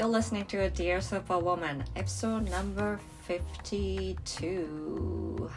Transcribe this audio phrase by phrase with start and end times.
[0.00, 5.50] You're listening to Dear Superwoman, episode number 52.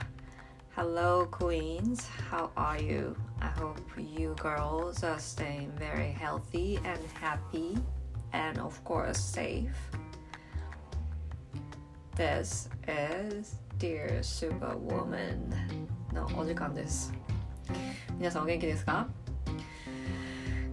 [0.75, 2.07] Hello, Queens.
[2.29, 3.15] How are you?
[3.41, 7.77] I hope you girls are staying very healthy and happy,
[8.33, 9.75] and of course, safe.
[12.15, 15.53] This is Dear Superwoman
[16.13, 17.13] のお時間です。
[18.17, 19.07] 皆さんお元気ですか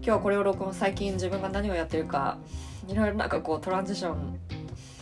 [0.07, 2.39] 今日これを録音最近自分が何をやってるか
[2.88, 4.40] いろいろなんかこうトランジション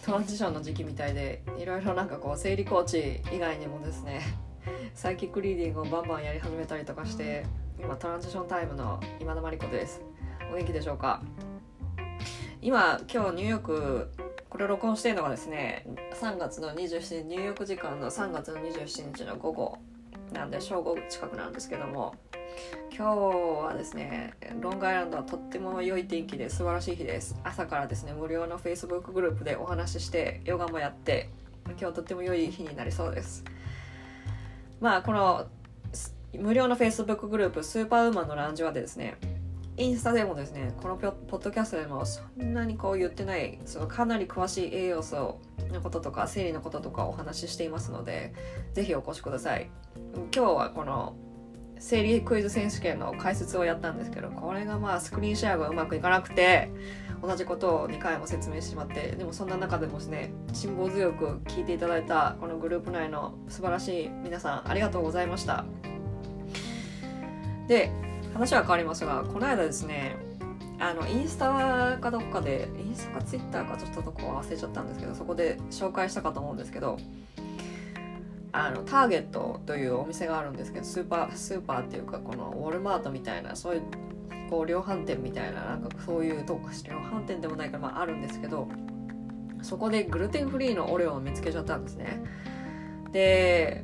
[0.06, 4.22] トランジションの時期みたいでいろいろなんかこう生理コーチ以外にもですね
[4.96, 7.46] サイキックリーディングをバンバンやり始めたりとかして
[7.80, 10.02] 今トランジションタイムの今田真理子です。
[10.52, 11.22] お元気でしょうか？
[12.62, 14.10] 今今日ニューヨーク
[14.50, 15.86] これ録音してるのがですね
[16.20, 19.78] 3月の27日ニューヨーク時間の3月の27日の午後
[20.34, 22.16] なんで正午近くなんですけども
[22.96, 23.16] 今日
[23.66, 27.40] はですねロングアイランドはとっても良い天気で素晴らしい日です。
[27.44, 31.30] 朝からですね無料の Facebook グループでお話ししてヨガもやって
[31.80, 33.44] 今日とっても良い日になりそうです。
[34.82, 35.48] まあこの
[36.38, 39.18] 無料の Facebook グループスーパーウーマンのランジはですね
[39.78, 41.08] インスタでもですねこのポ
[41.38, 45.40] ッドキャストでもそんなにこう言ってないそのかなり詳しい栄養素
[45.72, 48.34] のこととか生理のこととかお話ししていますので
[48.74, 49.70] ぜひお越しください。
[50.36, 51.16] 今日はこの
[51.80, 56.70] 生理クイズ選手権の解説をやったんですけどこれがまあスクリーンシェアがうまくいかなくて
[57.22, 65.66] 同じことを2回も説明してしまってでもそんな中でもですね辛抱強く聞いていただいたこのグループ内の素晴らしい皆さんありがとうございました。
[67.68, 67.92] で
[68.34, 70.16] 話は変わりますがこの間ですね
[70.80, 76.98] あのインスタかどっかでインスタかツイッターかちょっとどこ忘れちゃったんですけどそこで紹介したかと思うんですけど
[78.52, 83.84] あのターゲットというお店があるんですけどスーパースーパーっていうかこのウォルマートみたいなそういう
[84.50, 88.68] こう量販店みたいななんかそういうとこ量販店でもないから、まあ、あるんですけど
[89.62, 92.24] そこでグルテンフリーのオレオを見つけちゃったんですね。
[93.12, 93.84] で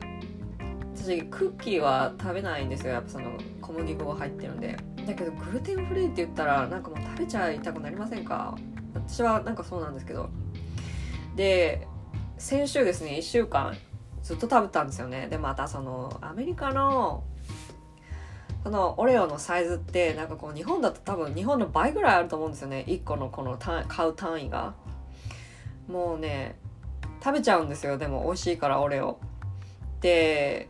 [0.96, 2.94] 私クッキーは食べないんですよ。
[2.94, 3.32] やっぱその
[3.62, 4.78] 小麦粉が入ってるんで。
[5.06, 8.58] だけどグルテンフリーって言ったらなんかもう食べちゃいたくなりませんか？
[8.96, 10.30] 私はなんかそうなんですけど。
[11.36, 11.88] で
[12.38, 13.76] 先週ですね1週間
[14.26, 15.28] ずっと食べたんですよね。
[15.28, 17.24] でまたそのアメリカの
[18.64, 22.84] そのオレオのサイズってなんかこう日本だと多分日本の倍ぐらいあると思うんですよね。
[22.88, 23.56] 1個のこの
[23.88, 24.74] 買う単位が。
[25.88, 26.58] もうね
[27.24, 28.00] 食べちゃうんですよ。
[28.00, 29.20] でも美味しいからオレオ。
[30.02, 30.70] で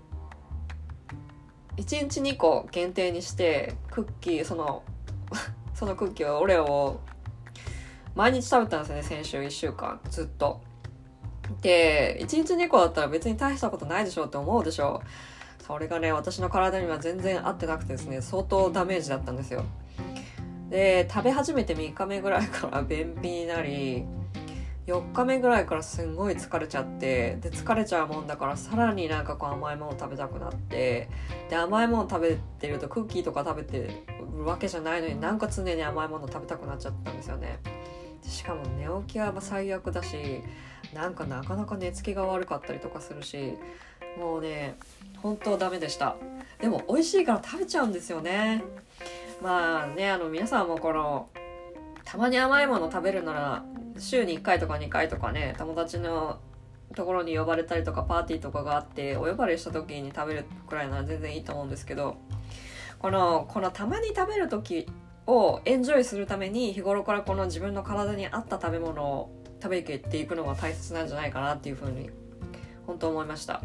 [1.78, 4.84] 1日2個限定にしてクッキーその
[5.74, 7.00] そのクッキーをオレオを
[8.16, 10.02] 毎日食べたんですよね先週1週間。
[10.10, 10.60] ずっと。
[11.62, 15.02] で1日2個だったら別に大したことないでしょって思うでしょ
[15.66, 19.66] それがね私の体には全然合ってなくてですね相当ダメージだったんですよ。
[20.70, 24.06] で食べ始めて3日目ぐらいから便秘になり
[24.88, 31.10] 4日目ぐらいからすんごい疲れちゃってで疲れちゃうもんだからさらになんかこう甘いもの食べたくなって
[31.50, 34.06] で甘いもの食べてるとクッキーとか食べて
[34.36, 37.60] るわけじゃないのになんか常に甘いもの食べたくなっちゃったんですよね。
[38.22, 40.42] しかも寝起きは最悪だし
[40.96, 43.54] なんかなかなか寝つきが悪かったりとかするし
[44.18, 44.78] もうね
[45.22, 46.16] 本当ダメでした。
[46.62, 48.64] でも美味しいから食べちゃうんですよね。
[49.44, 51.30] まあねあの皆さんもこの
[52.06, 53.66] たまに甘いもの食べるなら
[53.98, 56.40] 週に1回とか2回とかね友達の
[56.96, 62.16] ところに呼ばれたりとかパーティーとかがあってお呼ばれした時に食べるくらいなら全然いいと思うんですけど
[63.00, 64.88] このこのたまに食べる時
[65.28, 72.12] をエンジョイするために日頃からこの自分の体に合った食べ物を食べていくのが大切なんじゃないかなっていうふうに
[72.86, 73.64] 本当思いました。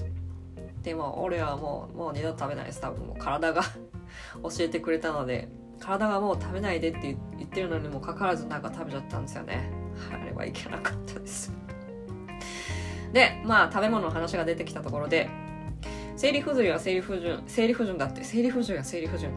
[0.82, 3.06] でも俺はもうもう二度と食べないです多分。
[3.06, 3.62] もう体が
[4.42, 5.48] 教えてくれたので。
[5.80, 9.70] 体がもう食べないでって言ってるのにもかかわらずなんか食べちゃったんですよね。
[10.12, 11.54] あれはいけなかったです。
[13.14, 15.30] でまあ食べ物の話が出てきたところで
[16.16, 18.24] 生理不順や生理不順生理不順だって。
[18.24, 19.32] 生理不順や生理不順。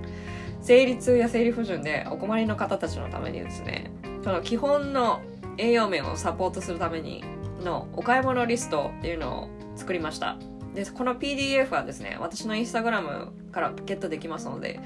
[0.61, 3.91] 生理痛や生理不順でお困りの方たちのためにですね
[4.23, 5.21] その基本の
[5.57, 7.23] 栄養面をサポートするために
[7.63, 10.37] のお買い物リストっていうのを作りました。
[10.73, 14.79] でこの PDF はですね私のインスタグラムからゲットできますので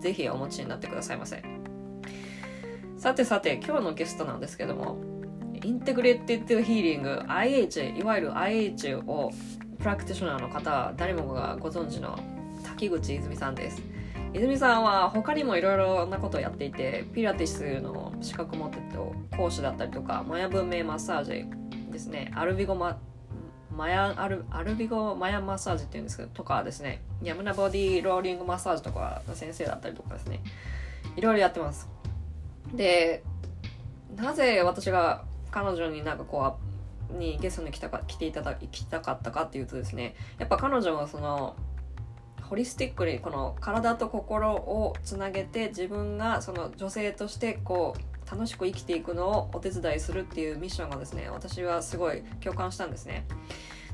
[0.00, 1.42] ぜひお持ちになってくださいませ。
[2.96, 4.96] さてさて今日のゲストなんですけども
[5.64, 9.32] インテグレッティッドヒーリング IH いわゆる IH を
[9.78, 12.16] プラクティショナーの方誰もがご存知の
[12.64, 13.82] 滝口泉さんです。
[14.34, 18.82] 泉さんは他にもいろいろなことをやっていてピラティスの資格持ってて
[19.36, 21.44] 講師だったりとかマヤ文明マッサージ
[21.90, 22.32] ですね。
[22.34, 22.98] アルビゴマ
[23.70, 27.02] マヤアルアルビゴマヤマッサージっていうんですけどとかですね。
[27.22, 30.40] ヤムナボディローリングマッサージとかの先生だったりとかですね。
[31.16, 31.88] いろいろやってます。
[32.74, 33.22] で
[34.16, 36.56] なぜ私が彼女になんかこ
[37.10, 41.56] うにゲストに来たか来ていただきたかったかっていうとですねやっぱ彼女はその
[42.42, 53.26] ホリスティックにこの体と心をつなげて自分がその女性としてこう楽しく生きていくのをお手伝いするっていうミッションがですね私はすごい共感したんですね。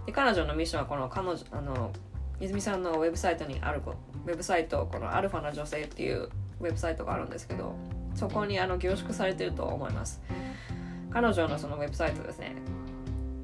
[0.06, 1.92] で彼女のミッションはこの彼女あの
[2.40, 3.82] 泉さんのウェブサイトにある
[4.26, 6.28] ウェブサイトこのアルファな女性っていう
[6.60, 7.74] ウェブサイトがあるんですけど
[8.14, 10.20] そこにあの凝縮されてると思います。
[11.10, 12.54] 彼女のそのウェブサイトですね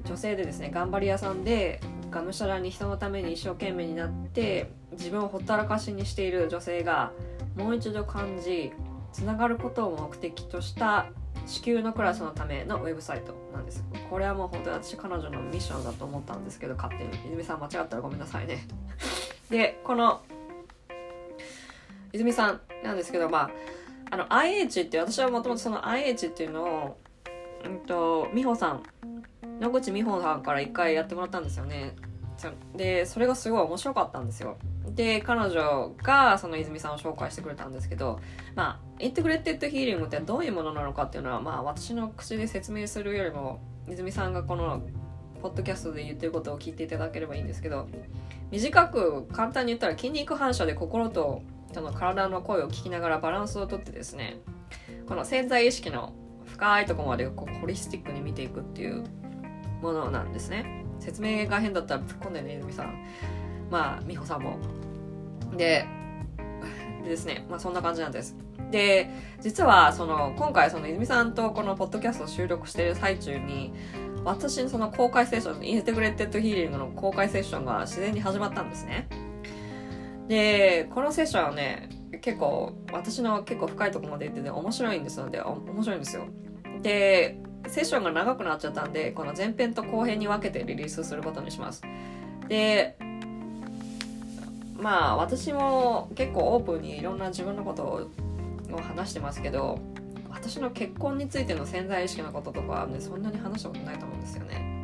[0.05, 1.81] 女性でですね頑張り屋さんで
[2.11, 7.11] がむしゃらに人のために一生懸命になって自分をほったらかしにしている女性が
[7.55, 8.71] もう一度感じ
[9.13, 11.07] つながることを目的とした
[11.47, 13.33] 地球のクラスのためのウェブサイト。
[13.53, 18.67] なんですこれはもう本当に私彼女のミッションだと思ったんですけど勝手に泉さん間違ったらごめんなさいね。
[19.49, 20.21] でこの
[22.11, 23.51] 泉さんなんですけどまあ
[24.11, 26.97] あの IH って私はもともとその IH っていうのを
[27.63, 28.83] うんと美穂さん
[29.59, 31.95] 野口美穂さんから一回やってもらったんですよね。
[32.75, 34.57] でそれがすごい面白かったんですよ。
[34.89, 38.19] で彼女がその泉さんを紹介してくれたんですけど
[38.55, 43.59] まあインテグレッテッドヒーリングってどういうものなのかっていうのはまあ私の口で説明するよりも
[43.89, 44.81] 泉さんがこの
[45.41, 47.87] ポッドキャストで言ってることを聞いていただければいいんですけど
[48.51, 51.41] 短く簡単に言ったら筋肉反射で心と
[51.73, 54.39] その体の声を聞きながらバランスをとってですね
[55.07, 56.13] この潜在意識の
[56.45, 59.03] 深いとこまでこうホリスティックに見ていくっていう
[59.81, 60.84] ものなんですね。
[60.99, 63.05] 説明が変だったら突っ込んでね泉さん。
[63.69, 64.57] まあ美穂さんも。
[65.55, 65.85] で
[67.03, 67.45] でですね。
[67.49, 68.35] まあそんな感じなんです。
[68.71, 69.09] で
[69.41, 73.73] 実はその今回その泉さんとこのポッドキャストを収録している最中に
[74.23, 79.07] 私のその公開セッションインテグレッテッドヒーリングの公開セッションが自然に始まったんですね。
[80.27, 81.89] でこのセッションはね
[82.21, 86.23] 結構私の結構深いところまで行ってて、面白いんですので面白いんですよ。
[86.81, 91.83] でセッションが長くなっちゃったんでこの前編と後編に分けてリリースすることにします
[92.47, 92.97] で
[94.77, 99.79] まあ私も結構オープンにいろんな自分のことを話してますけど
[100.45, 104.75] 私の結婚についての潜在意識のこととか、ね、そんなに話したことないと思うんですよね。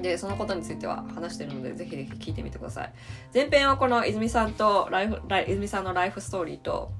[0.00, 2.92] で、そのことについては話してるので、ぜひぜひ聞いてみてください。
[3.34, 6.92] 前編はこの泉さんとライフ、ライ泉さんのライフストーリーと、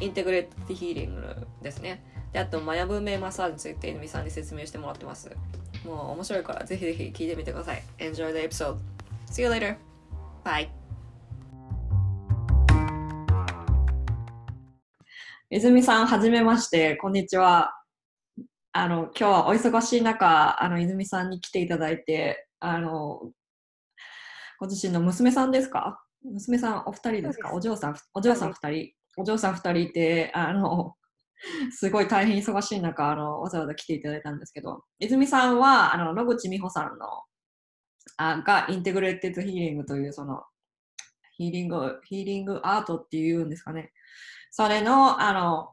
[0.00, 2.02] インテグレートヒーリングですね。
[2.34, 5.30] で、あと、マヤ文明マッサージについて泉さんに説明してもらってます。
[5.86, 7.82] もう面白いから、ぜひぜひ聞いてみてください。
[7.98, 8.76] Enjoy the episode.
[9.30, 9.76] See you later.
[10.42, 10.68] Bye.
[15.48, 16.96] 泉さん、はじめまして。
[16.96, 17.72] こんにちは。
[18.72, 23.30] あの、今日はお忙しい中、あの、泉さんに来ていただいて、あの、
[24.58, 26.02] ご自身の娘さんですか？
[26.24, 27.54] 娘さんお二人ですか？
[27.54, 30.96] お嬢さん、お嬢さん二人、お嬢さん二人いて、あの、
[31.70, 37.06] すごい大変忙しい中、あの、わざわざ来ていただいたんですけど、泉さんは、あの、野口美穂さんの、
[38.16, 40.42] あが、 Integrated Healing という、その、
[41.36, 43.92] ヒーリング、ヒーリングアートっていうんですかね。
[44.50, 45.70] それの、あの、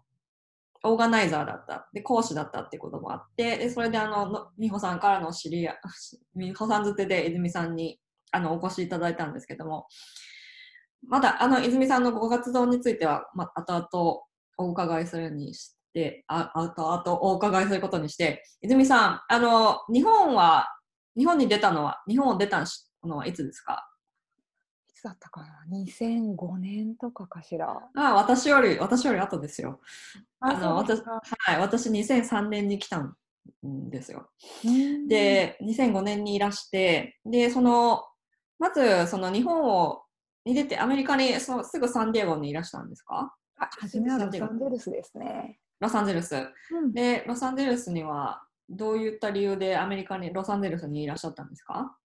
[0.84, 1.88] オーガナイザーだった。
[1.94, 5.80] で、講師だったってこともあって、で、それであの、美穂さんからの知り合い、
[6.36, 8.00] 美穂さんづてで泉さんに
[8.32, 9.88] あのお越しいただいたんですけども、
[11.08, 14.24] まだあの泉さんのご活動については、まあ、後々
[14.62, 20.68] お伺いするにして、あ後々お伺いすることにして、泉さん、あの、日本は、
[21.18, 22.64] 日本に出たのは、日本を出た
[23.04, 23.88] のはいつですか？
[24.94, 27.68] つだったかな？2005年とかかしら。
[27.70, 29.80] ああ私より私より後ですよ。
[30.40, 31.22] あの私は
[31.56, 33.16] い私2003年に来たん
[33.90, 34.30] ですよ。
[35.10, 38.04] で2005年にいらしてでその
[38.60, 40.04] まずその日本を
[40.46, 43.34] に出てアメリカにそすぐサンディエゴにいらしたんですか？
[43.34, 43.34] あ
[43.80, 45.60] 初めはロサンゼルスですね。
[45.80, 46.36] ロサンゼルス、
[46.72, 51.96] うん、でロサンゼルスにはどういった理由でアメリカにロサンゼルスにいらっしゃったんですか？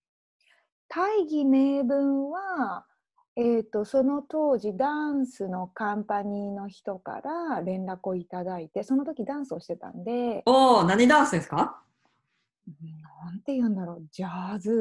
[0.88, 2.86] 大義名分は、
[3.36, 11.82] えーと、その当時ダンスのカンパニーの人から連絡をいただいてその時ダンスをしてたんでおお何ダンスですか？
[13.24, 14.06] なんて言うんだろう。
[14.10, 14.72] ジャズ？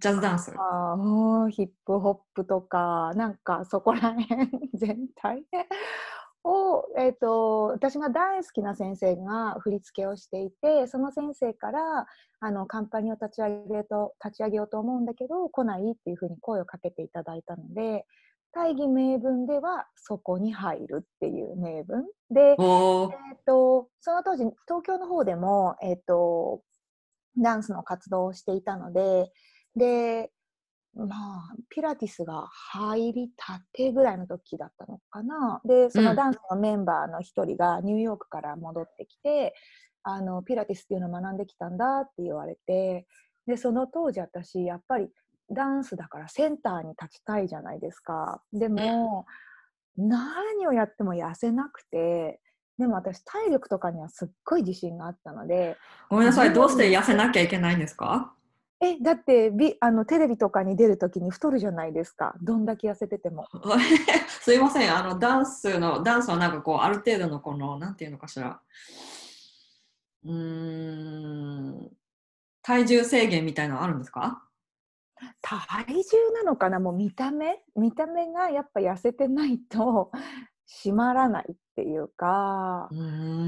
[0.00, 0.52] ジャズダンス。
[0.56, 5.66] あヒップホップとかなんかそこら辺全体で
[6.44, 12.06] を、えーと、私が大好きな先生が振り付けをしていてその先生から
[12.40, 18.06] あのカンパニーを立ち上げと立ち上げようと思うんだけど来ないっていうふうに声をかけていただいたので
[18.52, 22.06] 大義名分ではそこに入るっていう名分。
[22.30, 23.06] で、えー
[23.44, 26.62] と、その当時東京の方でも、えーと
[27.40, 29.30] ダンスの活動をしていたので
[29.78, 30.30] で
[30.94, 35.60] まあ、ピラティスが入りたてぐらいの時だったのかな。
[35.64, 39.54] で、そのダンスのメンバーの一人がニューヨークから戻ってきて、
[40.02, 43.06] あのピラティスっていうのを学んできたんだって言われて、
[43.46, 45.08] で、その当時私、やっぱり
[45.50, 48.42] ダンスだからセンターに立ちたいじゃないですか。
[48.52, 49.26] でも、
[49.96, 52.40] 何をやっても痩せなくて、
[52.76, 55.76] でも私体力とかにはすっごい自信があったので。
[56.08, 58.34] ごめんなさい、どうして痩せなきゃいけないんですか？
[58.80, 62.34] え、だってビあのテレビとかに出るときに太るじゃないですか。
[62.42, 63.46] どんだけ痩せてても。
[64.40, 68.60] すいません、あのダンスの、ダンスはなんかこう、ある程度のこの、なんていうのかしら。
[70.24, 71.90] うーん、
[72.62, 74.44] 体重制限みたいなのあるんですか？
[75.42, 76.78] 体重なのかな？
[76.78, 77.64] もう見た目？
[77.74, 80.12] 見た目がやっぱ痩せてないと
[80.84, 82.88] 締まらないっていうか、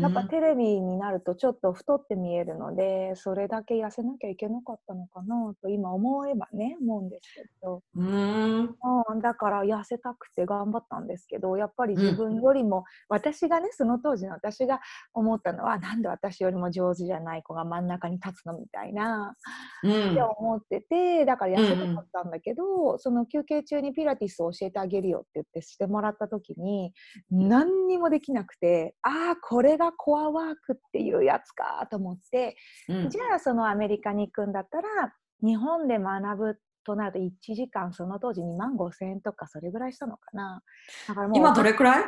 [0.00, 7.82] やっぱテレビになるとちょっと太って見えるので、それだけ痩せなきゃいけなかったのかなと今思えばね、思うんですけど。
[7.96, 8.76] うん、
[9.08, 14.80] うん、だから痩せたくて頑張ったんですけど、やっぱり自分よりも、うん、私がね、その当時の私が
[15.12, 19.34] 思ったのは、なんで私よりも上手じゃない子が真ん中に立つのみたいな、
[19.82, 26.92] うん、って思ってて、だから痩せたかったんだけど、うん、その休憩中にピラティスを教えてあげるよって言ってしてもらった時に、
[27.32, 32.56] 何にもできなくてああこれがコアワークっていうやつかと思って、
[32.88, 40.62] うん、じゃあそのアメリカに行くんだったら日本で学ぶとなると1時間その当時2万5千円とかそれぐらいしたのかな。
[41.08, 42.04] だからもう今どれくらい？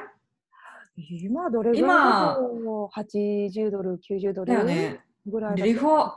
[0.96, 2.38] 今どれぐらい今。
[2.94, 4.54] 80ドル90ドル
[5.26, 6.12] ぐらいだリフォ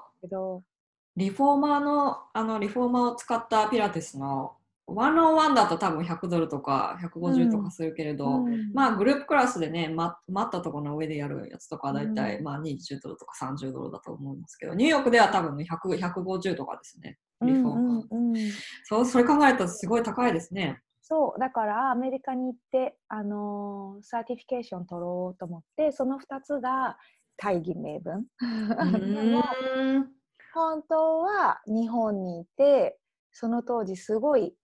[1.15, 18.51] リフォーマーのあのリフォーマーを使ったピラティスのワンオンワンだと多分100ドルとか150とかするけれど、うん、まあグループクラスでね、ま、待ったところの上でやるやつとかだいたい、まあ20ドルとか30ドルだと思いますけど、ニューヨークでは多分ね100 150とかですね、リフォーム、うんうん、
[18.83, 20.81] そうそれ考えるとすごい高いですね。
[21.01, 26.97] そうだからアメリカに行ってあのー、 certification 取ろうと思ってその2つが
[27.37, 28.25] 大義名分。
[30.53, 32.97] 本当は日本にいて
[33.31, 34.55] その当時すごい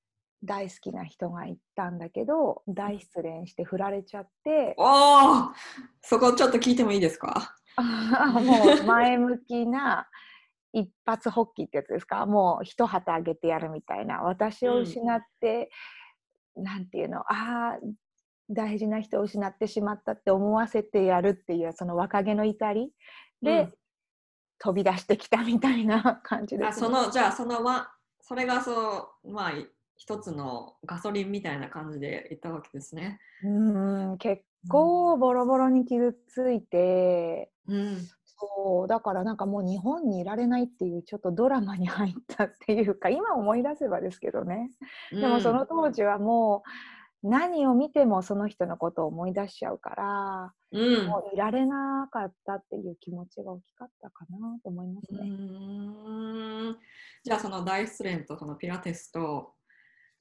[0.43, 4.73] 大好きな人がいたんだけど大失恋して振られちゃって。
[4.77, 5.51] おお
[6.01, 7.55] そこちょっと聞いてもいいですか？
[7.77, 10.07] もう前向きな
[10.73, 12.25] 一発発起ってやつですか？
[12.25, 14.21] もう一旗あげてやるみたいな。
[14.23, 15.69] 私を失って、
[16.55, 17.19] うん、なんていうの？
[17.19, 17.79] ああ
[18.49, 22.91] 大事な人を失ってしまったって思わせてやるっていうその若気の至り
[23.41, 23.73] で、うん、
[24.59, 29.51] 飛び出してきたみたいな感じです、ね、あそのじゃあそのわそれがそうまあ
[30.01, 33.19] 一つのガソリンみたいな感じで行ったわけですね。
[33.43, 44.71] うん結構ボロボロに傷ついて、うん、そうだからなんかもう日本にいられないっていうちょっとドラマに入ったっていうか 今思い出せばですけどね、
[45.11, 46.63] でもその当時はも
[47.23, 56.75] う何を見てもその人のことを思い出しちゃうから、うん、もういられなかったっていう気持ちが大きかったかなと思いますね。
[57.23, 59.53] じゃあその大失恋とそのピラティスと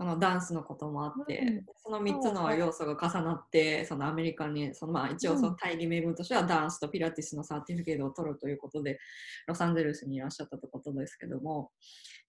[0.00, 8.98] そのダンスのこともあって、うん、その3つの要素が重なってそのアメリカにその、まあ、一応その大義名分としてはダンスとピラティスのサーティフィケートを取るということで
[9.46, 11.70] ロサンゼルスにいらっしゃったということですけども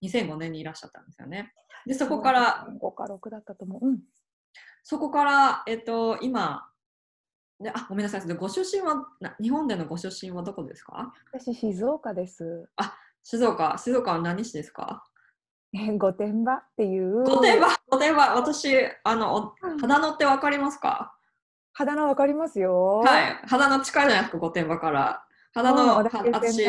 [0.04, 1.54] 2005年にいらっしゃったんですよね。
[1.88, 4.00] でそこから5か6だったと思う、うん、
[4.84, 6.68] そこから、えっと、今
[7.62, 8.22] であごめんなさい。
[8.36, 9.08] ご出身は
[9.42, 11.14] 日本でのご出身はどこですか？
[11.32, 12.68] 私静岡です。
[12.76, 13.78] あ静岡。
[13.78, 15.06] 静岡は何市ですか？
[15.98, 17.24] 御殿場っていう。
[17.24, 21.16] 御殿場、御殿場、私、あの、肌野ってわかりますか？
[21.74, 23.00] 肌野わかりますよ。
[23.00, 25.26] はい、肌野近いじゃないですか、御殿場から。
[25.54, 26.66] 肌野、私、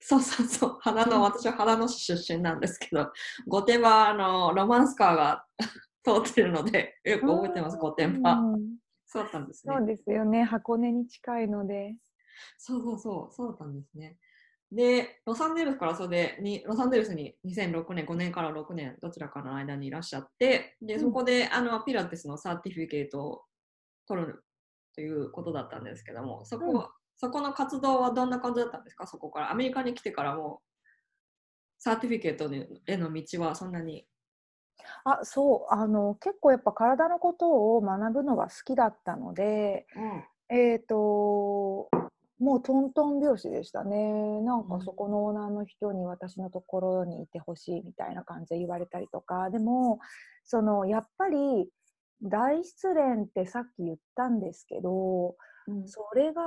[0.00, 3.10] そうそうそう、肌野、私は肌野市出身なんですけど、
[3.46, 5.46] 御殿場、あの、ロマンスカーが
[6.04, 8.36] 通ってるので、よく覚えてます、御殿場。
[9.06, 9.74] そうだったんですね。
[9.76, 11.96] そうですよね、箱根に近いので。
[12.58, 14.18] そうそうそう、そうだったんですね。
[14.72, 23.42] で、ロサンゼルスからそれでに、ロサンゼルスに2006年、5年から6年、どちらかの間にいらっしゃって、で、そこで、あの、ピラティスのサーティフィケートを
[24.08, 24.44] 取る
[24.94, 26.86] ということだったんですけども、そこ、うん、
[27.18, 29.06] そこの活動はどんな感じだったんですか？
[29.06, 29.50] そこから。
[29.50, 30.62] アメリカに来てからも、
[31.78, 32.50] サーティフィケート
[32.86, 34.06] への道はそんなに？
[35.04, 35.74] あそう。
[35.74, 39.86] あの結構やっぱ体のことを学ぶのが好きだったので、
[40.50, 41.90] うん、えっ、ー、と
[42.42, 44.40] もうトントン拍子でしたね。
[44.42, 50.00] なんかそこのオーナーの人に私のところにいてほしいみたいな感じで言われたりとか、でも、
[50.44, 51.68] そのやっぱり
[52.20, 55.36] 大失恋ってさっき言ったんですけど、
[55.68, 55.86] うん。
[55.86, 56.42] それが、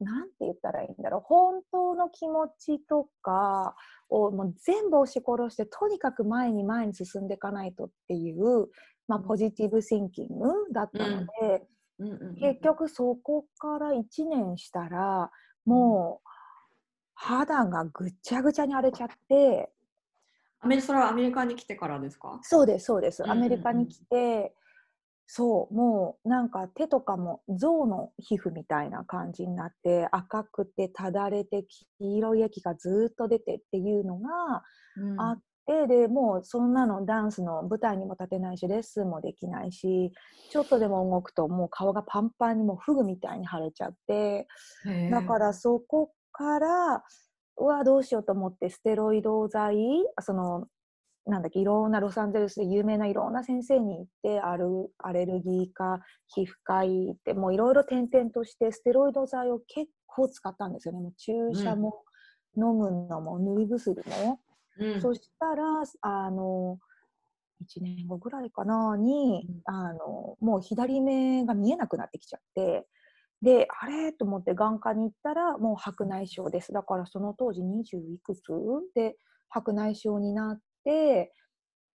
[0.00, 3.74] なんて言ったらいいんだろう、本当の気持ちとか
[4.10, 8.68] をもう全部押し殺して、とにかく前に前に進んでいかないとっていう、
[9.06, 9.24] まあ、うん。
[9.26, 11.66] ポジティブシンキングだったので、
[11.98, 15.30] うんうんうん結局そこから1年したら、
[15.64, 16.28] もう
[17.14, 19.72] 肌がぐちゃぐちゃに荒れちゃって、
[20.60, 22.38] アメリそれはアメリカに来てからですか？
[22.42, 23.22] そうです、そうです。
[23.22, 23.38] うんうんうん。
[23.44, 24.54] アメリカに来て、
[25.26, 31.64] そう、もうなんか手とかも象の皮膚みたいな感じになって、赤くてただれて
[31.98, 34.62] 黄色い液がずっと出てっていうのが
[34.96, 35.20] うん。
[35.20, 40.12] あって、で、もうそんなのダンスの舞台にも立てないし、レッスンもできないし、
[40.50, 44.46] ちょっとでも動くともう顔がパンパンにもうフグみたいに腫れちゃって、
[45.10, 47.04] だからそこから
[47.58, 49.76] うわどうしようと思ってステロイド剤
[50.20, 50.68] その
[51.26, 54.66] なんだっけいろんなロサンゼルスで有名ないろんな先生に行ってある
[54.98, 61.00] アレルギー科皮膚科医ってもういろいろ転々としてステロイド剤を結構使ったんですよね。
[61.00, 62.02] もう注射も、
[62.56, 64.40] 飲むのも塗り薬も、
[64.78, 65.00] うん。
[65.00, 66.78] そしたらあの
[67.62, 69.60] 1年後ぐらいかなに、うん。
[69.64, 72.86] あのもう左目が見えなくなってきちゃって
[73.42, 74.12] であれ？
[74.12, 76.72] と思って眼科に行ったらもう白内障です。
[76.72, 78.42] だからその当時20いくつ？
[78.94, 79.16] で
[79.48, 81.32] 白内障になって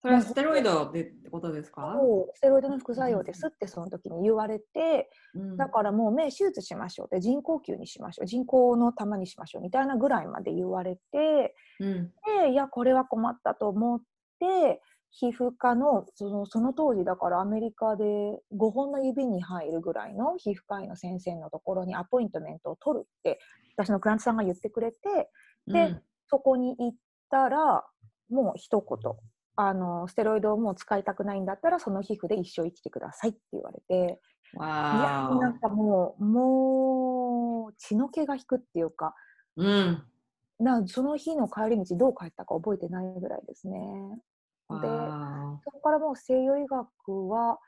[0.04, 1.96] それはステロイドでってことですか？
[2.34, 5.58] ステロイドの副作用ですってその時に言われてうん。
[5.58, 12.12] だからもう目手術しましょうって人工球にしましょう人工の玉にしましょうみたいなぐらいまで言われてうん。
[12.44, 13.70] でいやこれは困ったと。
[13.70, 14.02] 思っ
[14.40, 23.40] て皮膚科のそのその当時だからアメリカで5本の指に入るぐらいの皮膚科医の先生のところにアポイントメントを取るって
[23.78, 24.98] 私のクラントさんが言ってくれて
[25.68, 26.98] でうんそこに行っ
[27.30, 27.86] たら
[28.30, 29.14] もう一言
[29.56, 34.20] あのステロイドをもう使いたくないんだったらその皮膚で一生生きてくださいって言われて。
[34.56, 40.04] いやわなんかもうもう血の気が引くっていうかーうん。
[40.60, 43.80] なその日の帰り道どう帰ったか覚えてないぐらいですね。
[44.70, 47.60] でわそこからもう西洋医学は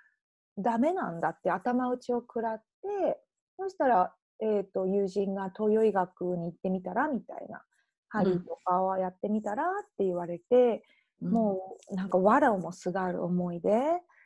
[0.57, 3.19] ダメなんだって頭打ちを食らって
[3.57, 7.61] そしたら、えー、と友人が東洋医学に行ってみたらみたいな
[8.09, 9.65] 針とかはやってみたらっ
[9.97, 10.79] て言われて、ー
[11.21, 13.69] もうなんか藁をもすがる思いで、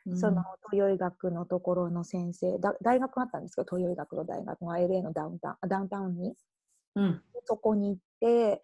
[0.06, 0.16] うん。
[0.18, 6.34] その東洋医学のところの先生だ大学があったんですけど東洋医学の大学が LA のダウンタウンあダウンタウンに？
[6.96, 7.22] うん。
[7.44, 8.62] そこに行って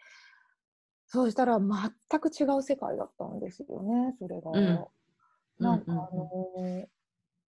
[1.06, 4.50] そうしたら全く違う世界だったんですよねそれが。
[4.50, 4.86] うん。
[5.58, 6.86] なんかあうんのー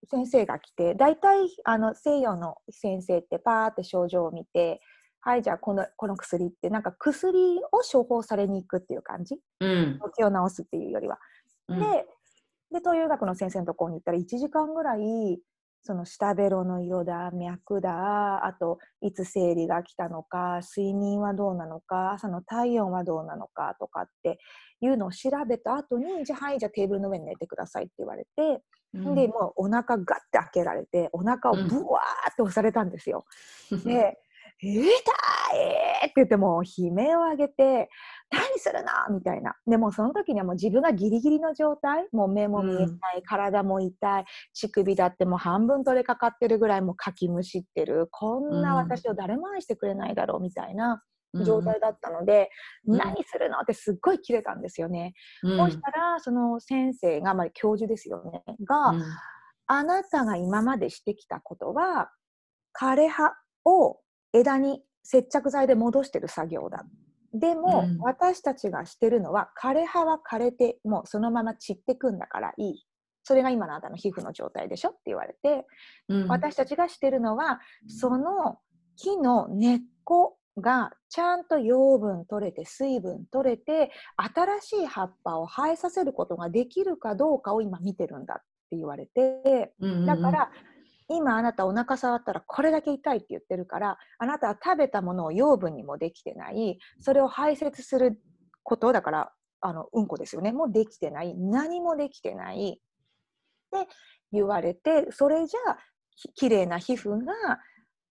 [0.06, 4.80] 先生が来て大体あの西洋の先生ってパーって症状を見て
[5.20, 9.37] はいじゃあこのこの薬ってなんか薬を処方されに行くっていう感じ？
[9.61, 9.98] うん。
[9.98, 11.18] 病気を治すっていうよりは。
[11.68, 11.78] うん。
[11.81, 12.07] で
[12.70, 15.40] で東洋医学の先生のところに行ったら1時間ぐらい
[15.83, 24.38] その下ベロの色だ脈だあといつ生理が来たのか睡眠はどうなのか朝の体温はどうなのかとかって
[24.81, 29.14] いうのを調べた後にじゃあはいじゃあテーブルの上に寝てくださいって言われて、うん。
[29.14, 33.24] でもうお腹ガッて開けられてお腹をブワーって押されたんですよ。
[33.85, 34.18] で
[34.61, 34.83] 「痛い!」
[36.05, 37.88] って言ってもう悲鳴を上げて
[38.31, 39.55] 「何するの?」みたいな。
[39.66, 42.09] でもその時にはもう自分がギリギリの状態。
[42.12, 43.23] もう目も見えない、うん。
[43.23, 44.25] 体も痛い。
[44.55, 48.09] 乳首だってもう半分取れかかってるぐらいもうかきむしってる。
[48.11, 50.40] こんな私を誰も愛してくれないだろう。
[50.42, 51.03] みたいな
[51.44, 52.51] 状態だったので、
[52.87, 53.61] うん何するの？
[53.61, 55.14] ってすっごい切れたんですよね。
[55.42, 55.57] うん。
[55.59, 58.42] そしたらその先生が、まあ、教授ですよね。
[58.64, 59.03] が、うん
[59.71, 62.11] あなたが今までしてきたことは
[62.75, 63.35] 枯葉
[63.66, 64.01] を
[64.38, 66.85] 枝に接着剤で戻してる作業だ。
[67.35, 67.98] でも、うん。
[67.98, 72.87] 私たちがしてるのは枯葉は枯れてもうそのまま散ってくんだからいい。
[73.22, 74.90] それが今のあなたの皮膚の状態でしょ？
[74.90, 75.66] って言われて、
[76.09, 76.29] うん。
[76.29, 78.59] 私たちがしてるのはその
[78.96, 89.72] 木の根っこがちゃんと養分取れて水分取れて新しい葉っぱを生えさせることができるかどうかを今見てるんだって言われて。
[90.07, 90.51] だから
[91.09, 96.79] 今あなたお腹触ったらこれだけ痛いって言ってるからあなたは食べたものを養分にもできてない。
[97.01, 98.21] それを排泄する
[98.62, 100.53] ことだからあのうんこですよね。
[100.53, 101.35] もうできてない。
[101.35, 102.81] 何もできてない。
[103.77, 103.88] って
[104.33, 105.79] 言われてそれじゃあ
[106.14, 107.33] き綺麗な皮膚が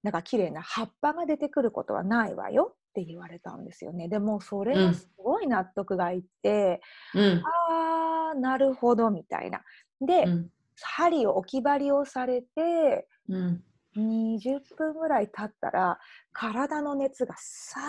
[0.04, 2.74] なんか綺麗な葉っぱが出てくることはないわよ。
[2.74, 4.08] って言われたんですよね。
[4.08, 6.82] でもそれがすごい納得がいって、
[7.14, 7.44] うん。
[7.70, 9.62] あーなるほどみたいな。
[10.02, 10.50] で、うん
[10.82, 13.64] 針を置き針をされてうん。
[13.98, 16.00] 20分ぐらい経ったら
[16.32, 17.80] 体の熱がさ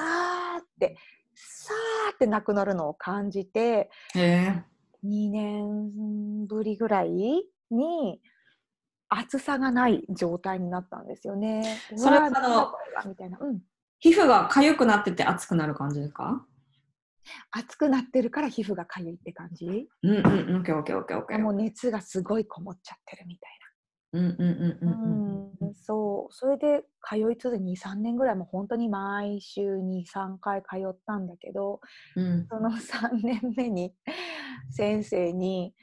[0.58, 0.96] ーって
[1.34, 4.64] さーってなくなるのを感じてへえ
[5.04, 8.22] 2年ぶりぐらいに
[9.10, 11.78] 厚さがない状態になったんですよね。
[11.96, 12.30] それは
[13.06, 13.60] みたいな、うん、
[14.00, 16.44] 皮膚が痒くなってて熱くなる感じですか？
[17.50, 19.88] 熱くなってるから皮膚がかゆいって感じ？
[20.02, 21.38] うんうん、オッケーオッケーオッケーオッケー。
[21.38, 23.58] もう熱がすごいこもっちゃってるみたい
[24.12, 24.92] うんうんうんうんな。
[24.92, 25.52] うん。
[25.60, 31.80] うんそうそれで通い続け23年ぐらいもう本当に毎週23回通ったんだけど
[32.16, 33.94] うんその3年目に
[34.70, 35.74] 先生に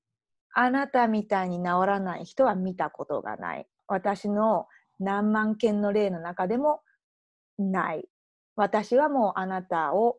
[0.54, 4.66] 「あなたみたいに治らない人は見たことがない」「私の
[4.98, 6.82] 何万件の例の中でも
[7.58, 8.08] ない」
[8.56, 10.18] 「私はもうあなたを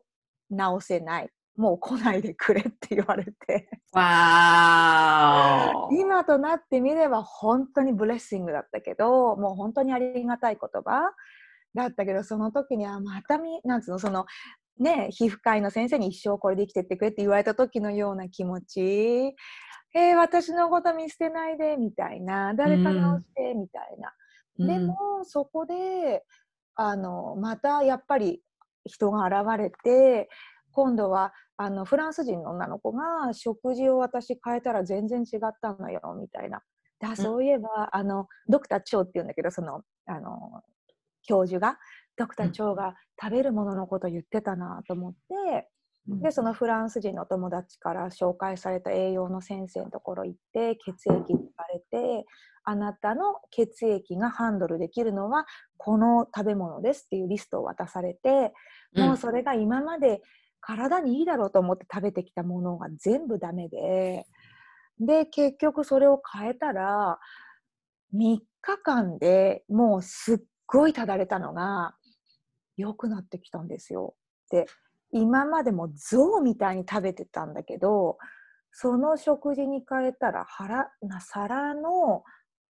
[0.50, 3.68] 治せない」「もう来ないでくれ」って言われて。
[5.92, 11.12] 今となってみれば本当にブレッシングだったけどもう本当にありがたい言葉
[11.74, 14.26] だったけどその時にはまたみなんつうのその
[14.78, 19.34] ね皮膚科医の先生に一生これで生きてってくれって言われた時のような気持ち。
[19.94, 22.52] えー、私のこと見捨てないでみたいな。
[22.54, 26.22] 誰か直してみたいな、でもそこで
[26.74, 28.42] あのまたやっぱり
[28.86, 30.28] 人が現れて
[30.72, 36.60] 今度はあのフランス人の女の子が食事を私変えたら全然違ったのよみたいな。
[36.98, 40.62] だそういえば、あのドクター・チョウっていうんだけどそのあの
[41.22, 41.78] 教授が
[42.16, 45.68] ドクター・チョウが食べるもののこと言ってたなと思って、
[46.08, 52.24] でそのフランス人の友達から紹介された栄養の先生のところ行って血液聞かれて
[52.64, 58.52] あなたの血液がハンドルできるのはこの食べ物ですっていうリストを渡されて、
[58.96, 60.20] もうそれが今まで
[60.60, 64.26] 体にいいだろうと思って食べてきたものが全部ダメで
[64.98, 67.18] で結局それを変えたら
[68.14, 68.42] 3日
[68.82, 71.94] 間でもうすっごいただれたのが
[72.76, 74.14] 良くなってきたんですよ。
[74.50, 74.66] で
[75.12, 78.18] 今までも象みたいに食べてたんだけど
[78.72, 82.24] その食事に変えたら腹な皿の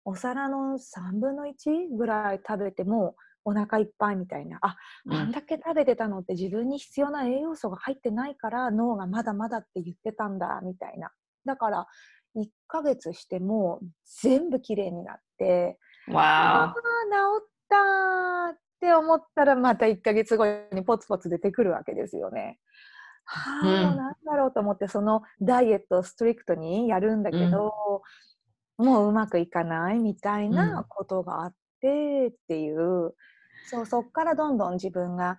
[0.04, 4.58] お皿の3分の1ぐらい食べてもお腹いっぱいみたいな。
[4.62, 4.76] あ、
[5.10, 11.12] あんだけ食べてたのって自分に必要な栄養素が入ってないから脳がまだまだって言ってたんだみたいな。
[11.46, 11.88] だから
[12.36, 13.80] 1ヶ月しても
[14.22, 15.78] 全部きれいになって。
[16.10, 16.76] あわあ治
[17.44, 22.60] ったーって思ったらまた1ヶ月後にポツポツ出てくるわけですよね。
[23.26, 28.04] はあ、うんなんだろうと思ってそのダイエットをストリクトにやるんだけど、
[28.78, 33.16] もううまくいかないみたいなことがあってっていう、
[33.68, 35.38] そうそっからどんどん自分が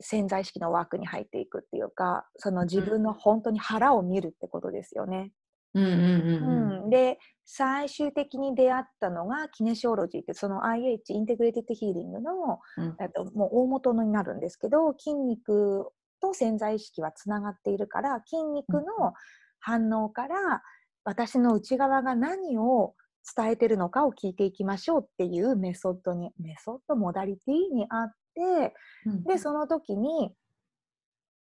[0.00, 5.32] 潜在意識の枠に入っていくっていうかその自分の本当に腹を見るってことですよね。
[5.80, 12.32] ーうんで最終的に出会ったのがキネシオロジーってその IH インテグレティッドヒーリングの、
[12.76, 12.96] うん。
[13.14, 15.88] ともう大元になるんですけど筋肉
[16.20, 19.14] と潜在意識はつながっているから筋肉の
[19.60, 20.62] 反応から
[21.04, 22.94] 私の内側が何を
[23.36, 28.74] 伝えてるのかを聞いていきましょうっていうメソッドにメソッドモダリティにあって
[29.06, 29.24] うん。
[29.24, 30.32] でその時に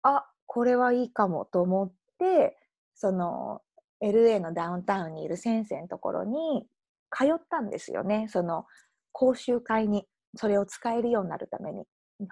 [0.03, 2.57] あこれはいいかもと思って
[2.95, 3.61] その
[4.03, 6.65] LA のダウンタウンにいる先生のところに
[7.11, 8.27] 通ったんですよね。
[8.29, 8.65] その
[9.11, 11.85] 講習会にそれを使えるようになるために。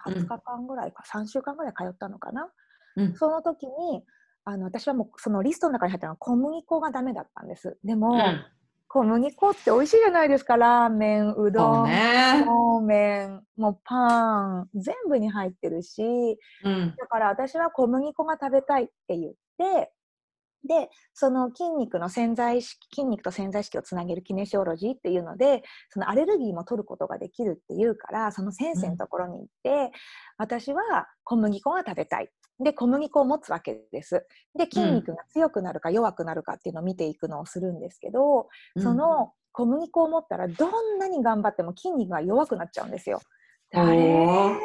[0.06, 2.51] 20日間ぐらいか、3週間ぐらい通ったのかな、
[2.97, 3.15] うん。
[3.15, 4.03] その時に
[4.43, 7.77] あの私はもうそのリストの中に入ったのは小麦粉がダメだったんです。
[7.84, 8.45] でも、うん。
[8.89, 10.56] 小麦粉って美味しいじゃないですか。
[10.56, 12.43] ラーメンうどんね。
[12.45, 16.95] そうめんもうパン全部に入ってるしうん。
[16.97, 19.91] だから私は小麦粉が食べたいって言って
[20.65, 29.91] でその筋肉の潜在意識筋肉と潜在意識をつなげるキネシオロジーっていうのでそのアレルギーも取ることができるっていうからその先生のところに行って、
[30.38, 32.30] 私は小麦粉が食べたい。
[32.60, 34.26] で小麦粉を持つわけです。
[34.58, 38.48] で筋肉が強くなるか弱くなるかっていうのを見ていくのをするんですけど、
[38.80, 43.22] その小麦粉を持ったらどんなに頑張っても筋肉が弱くなっちゃうんですよ。
[43.74, 44.56] あれ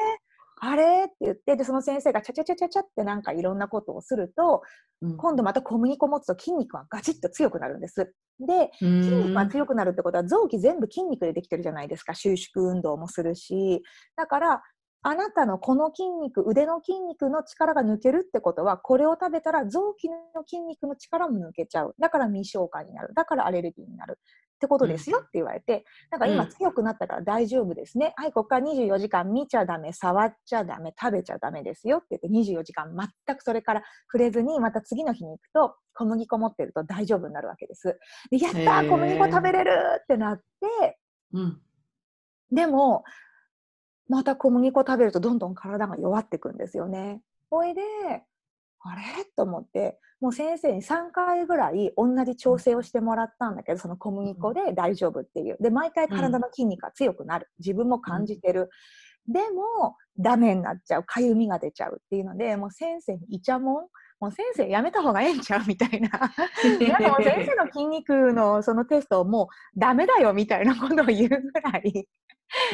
[0.64, 1.06] あれ？
[1.06, 4.62] って言ってでその先生がチャチャチャチャチャってなんかいろんなことをすると
[5.00, 5.16] うん。
[5.16, 8.14] 今度また小麦粉を持つと筋肉がガチッと強くなるんです。
[8.38, 9.02] でうん。
[9.02, 12.14] 筋肉が強くなるってことは臓器全部筋肉でできてるじゃないですか。
[12.14, 13.82] 収縮運動もするし。
[14.16, 14.62] だから
[15.04, 21.96] あなたのこの筋肉腕の筋肉の力が抜けるってことはこれを食べたら臓器の筋肉の力も抜けちゃう。
[21.98, 23.12] だから未消化になる。
[23.14, 24.20] だからアレルギーになる
[24.62, 26.50] ってことですよって言われて、なんか今うん。
[26.50, 32.86] 強くなったから大丈夫ですね、はいここから24時間見ちゃダメ触っちゃダメ食べちゃダメですよって言って24時間
[33.26, 37.98] 全くそれから触れずにまた次の日に行くと小麦粉持ってると大丈夫になるわけです。
[38.30, 38.88] でやったへーー。
[38.88, 39.70] 小麦粉食べれる
[40.02, 40.98] ってなって
[41.32, 41.60] うん。
[42.52, 43.02] でも
[44.08, 47.20] また小麦粉食べるとどんどん体が弱ってくんですよね。
[47.50, 47.82] ほいで
[48.80, 49.02] あれ？
[49.36, 55.56] と思ってもう先生に3回ぐらい同じ調整をしてもらったんだけどその小麦粉で大丈夫っていう。
[55.60, 57.48] で毎回体の筋肉が強くなる。
[57.58, 58.70] 自分も感じてる、
[59.26, 61.02] でもダメになっちゃう。
[61.02, 63.86] かゆみが出ちゃうっていうのでもう先生にイチャモン。
[64.20, 66.08] もう先生やめた方がええんちゃうみたいな。
[66.78, 72.06] でも先生の筋肉のそのテストもうダメだよみたいなことを言うぐらい、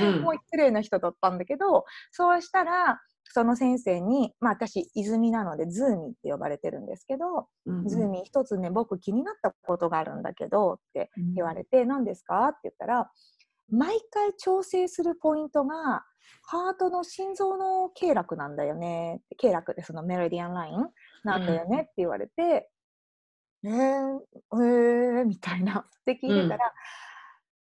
[0.02, 12.48] うん、もう失礼な人だったんだけどそうしたらその先生に、まあ、私泉なのでズーミって呼ばれてるんですけど、うんうん、ズーミ一つね僕気になったことがあるんだけどって言われて、うん、何ですか？
[12.48, 13.10] って言ったら
[13.70, 16.04] 毎回調整するポイントが
[16.46, 20.86] ハートの心臓の経絡なんだよね経絡でそのメロディアンライン
[21.24, 22.70] なんだよねって言われて、
[23.62, 24.62] うん、えー、
[25.20, 26.72] えー、みたいなって聞いてたら、うん、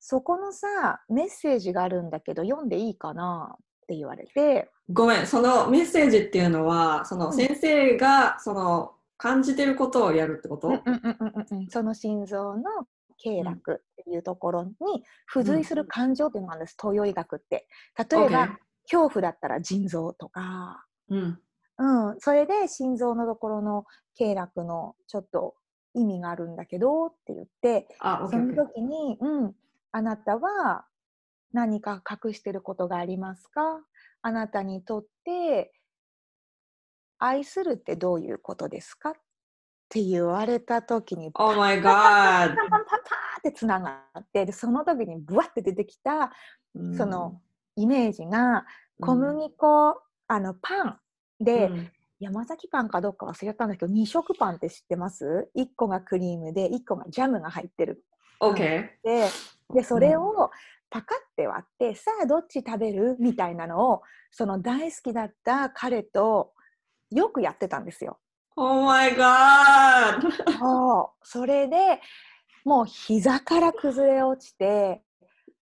[0.01, 3.55] そこのさメッセージがあるんだけど読んでいいかな？
[3.55, 4.71] って言われて。
[4.91, 10.71] ごめんそのメッセージっていうのはその先生がその感じてることをやるってこと、
[11.71, 12.63] その心臓の
[13.19, 14.75] 経絡っていうところに
[15.33, 17.67] 付随する感情っていうのがあるんです、東洋医学って。
[18.11, 21.39] 例えば、恐怖だったら腎臓とか、うん、
[21.79, 23.85] うん、それで心臓のところの
[24.17, 25.55] 経絡のちょっと
[25.95, 29.55] 意味があるんだけどって言ってその時に、うん、
[29.93, 30.85] あなたは
[31.53, 33.81] 何か隠してることがありますか？
[34.23, 35.73] あなたにとって
[37.19, 39.11] 愛するってどういうことですか？
[39.11, 39.13] っ
[39.89, 41.83] て言われた時に、Oh my God!
[41.85, 42.83] パンパンパンパンっ
[43.43, 46.33] てつながってでその時にブワッて出てきた、
[46.75, 47.41] うん、その
[47.77, 48.67] イメージが
[49.01, 49.95] 小麦粉、うん、
[50.27, 50.99] あのパン
[51.39, 58.05] で、うん、山崎パンかどっか忘れちゃったんだけど2色パンって知ってます ?1 個がクリームで1個がジャムが入ってる。
[58.41, 58.59] OK。
[59.05, 59.29] で
[59.75, 60.51] でそれを
[60.97, 63.17] パカって割って、さあどっち食べる？
[63.21, 66.53] みたいなのをその大好きだった彼と
[67.11, 68.19] よくやってたんですよ。
[68.57, 70.23] Oh my god!
[70.59, 72.01] そうそれで
[72.65, 75.03] もう膝から崩れ落ちて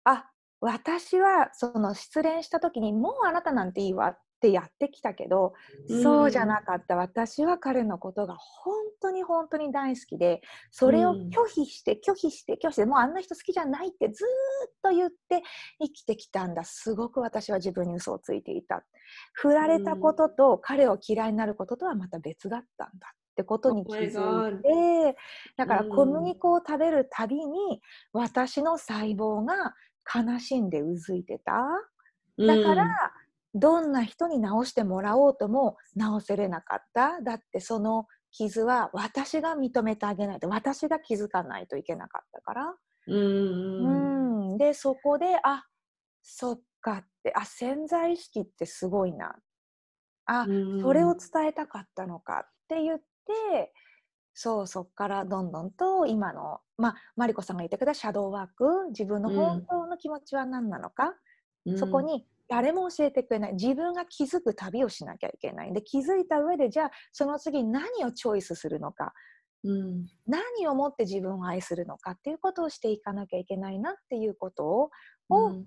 [0.05, 0.31] あ
[0.63, 5.55] 私はその失恋した時にもうあなたなんていいわってやってきたけど、
[5.89, 15.43] うん、そうじゃなかった私は彼のことが本当に本当に大好きでそれを拒否して拒否して拒否してもうあんな人好きじゃないってずっと言って
[15.81, 16.65] 生きてきたんだ。
[16.65, 18.85] すごく私は自分に嘘をついていた。
[19.33, 25.15] 振られたことと彼を嫌いになることとはまた別だったんだってことに気づいて、oh、
[25.57, 27.81] だから小麦粉を食べるたびに
[28.13, 29.75] 私の細胞が
[30.13, 31.65] 悲しんでうずいてた。
[32.39, 33.13] だから、
[33.55, 37.21] どんな人に治してもらおうとも治せれなかった。
[37.23, 42.75] だってその傷は私が認めてあげないと私が気づかないといけなかったから。
[43.07, 45.65] うんでそこであ
[46.23, 49.35] そっかってあ潜在意識ってすごいな。
[50.27, 50.47] あ
[50.83, 53.73] それを伝えたかったのかって言って
[54.35, 61.15] そうそっからどんどんと今のまあマリコさんが言ってくれたシャドーワーク自分の本当の気持ちは何なのか、
[61.65, 63.53] うん、そこに誰も教えてくれない。
[63.55, 65.73] 自分が気づく旅をしなきゃいけない。
[65.73, 69.13] で気づいた上でじゃあその次何をチョイスするのか、
[69.65, 74.91] うん、何をもって自分を愛するのかっていうことをしていかなきゃいけないなっていうことを、
[75.31, 75.67] うん、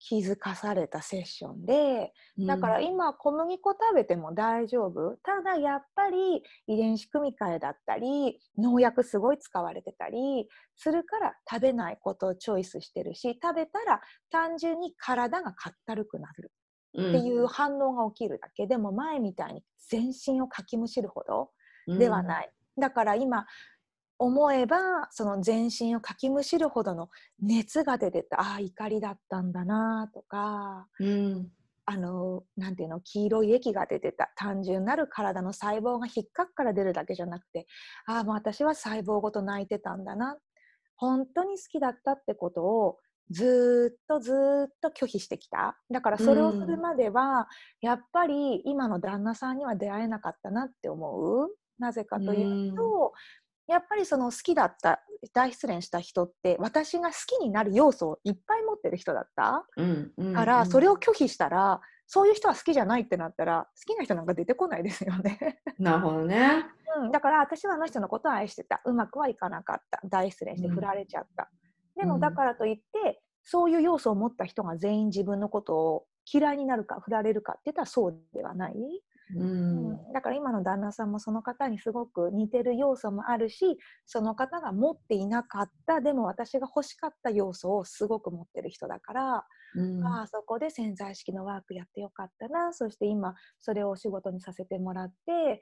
[0.00, 5.16] 気づかされたセッションでだから今小麦粉食べても大丈夫。
[5.24, 16.52] ただやっぱり遺伝子組み換えだったり農薬すごい使われてたりするから食べないことをチョイスしてるし食べたら単純に体がかったるくなる
[16.96, 21.50] っていう反応が起きるだけ、うん、でも前みたいに全身をかきむしるほど
[21.98, 23.46] ではない、うん、だから今
[24.18, 24.76] 思えば
[25.10, 27.08] その全身をかきむしるほどの
[27.40, 31.48] 熱が出てたああ怒りだったんだなとか、うん、
[31.86, 37.66] あのなんていうの黄色い液が出てた単純なる体の細胞が引っかくから出るだけじゃなくて
[38.06, 40.36] ああもう私は細胞ごと泣いてたんだな。
[40.96, 42.98] 本当に好きだったってことを
[43.30, 45.78] ずっとずっと拒否してきた。
[45.90, 47.22] だからそれをするまでは、
[47.82, 51.48] うん、やっぱり今の旦那さんには出会えなかったなって思う。
[51.78, 53.12] なぜかというと、
[53.68, 55.00] やっぱりその好きだった
[55.32, 65.60] 大失恋した人って私が好きになる要素をいっぱい持ってる人だった、うんうんうん、からそれを拒否したらそういう人は好きじゃないってなったら好きな人なんか出てこないですよね。
[65.78, 66.64] なるほどね、
[66.96, 68.80] うん、だから私はあの人のことを愛してた。
[68.86, 70.00] うまくはいかなかった。
[70.08, 71.50] 大失恋して振られちゃった、
[71.96, 78.74] うん、でもだからといって、そういう要素を持った人が全員自分のことを嫌いになるか振られるかって言ったらそうではない、
[79.36, 95.60] うん、だから今の旦那さんもその方にすごく似てる要素もあるしその方が持っていなかったでも私が欲しかった要素をすごく持ってる人だから、うん、あそこで潜在意識のワークやってよかったなそして今それをお仕事にさせてもらって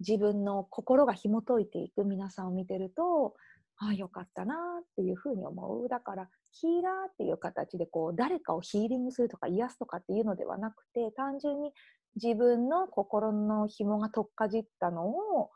[0.00, 3.34] 自分の心が紐解いていく皆さんを見てると
[3.80, 5.88] ああよかったなっていうふうに思う。
[5.88, 11.72] だからヒーラーっていう形でこう誰かをヒーリングするとか癒すとかっていうのではなくて単純に
[12.16, 15.50] 自分の心の紐が取っかじったのを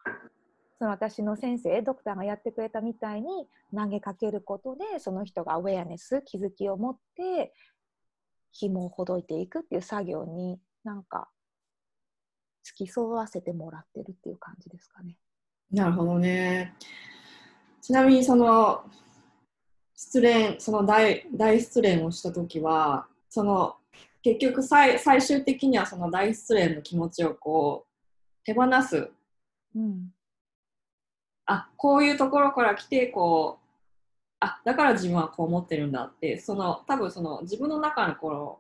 [0.79, 3.29] その私の先生ドクターがやってくれたみたいに
[3.75, 7.53] 投げかけることでその人がアウェアネス気づきを持って
[8.53, 11.29] 紐をほどいていくっていう作業になんか
[12.65, 15.17] 付き添わせてもらってるっていう感じですかね。
[15.71, 16.75] なるほどね。
[17.81, 18.83] ちなみにその
[19.95, 23.77] 失恋その大大失恋をした時はその
[24.23, 29.11] 結局最最終的にはその大失恋の気持ちをこう手放す、
[29.75, 30.11] うん、
[31.47, 33.67] あこういうところから来てこう
[34.41, 38.59] あだから自分はこう思ってるんだってその多分その自分の中のこの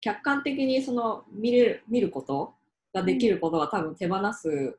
[0.00, 2.54] 客観的にその見れる見ること
[2.94, 4.78] ができることが多分手放す。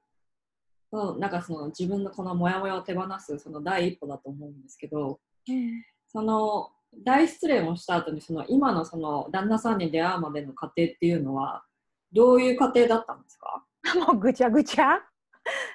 [0.90, 6.70] そなんかその自分のこのモヤモヤを手放すその第一歩だと思うんですけど、うん、その
[7.06, 11.63] 大失恋をした後にその今のその旦那さんに出会うまでの過程っていうのは
[12.12, 13.63] どういう過程だったんですか？
[13.95, 15.00] もうぐちゃぐちゃ。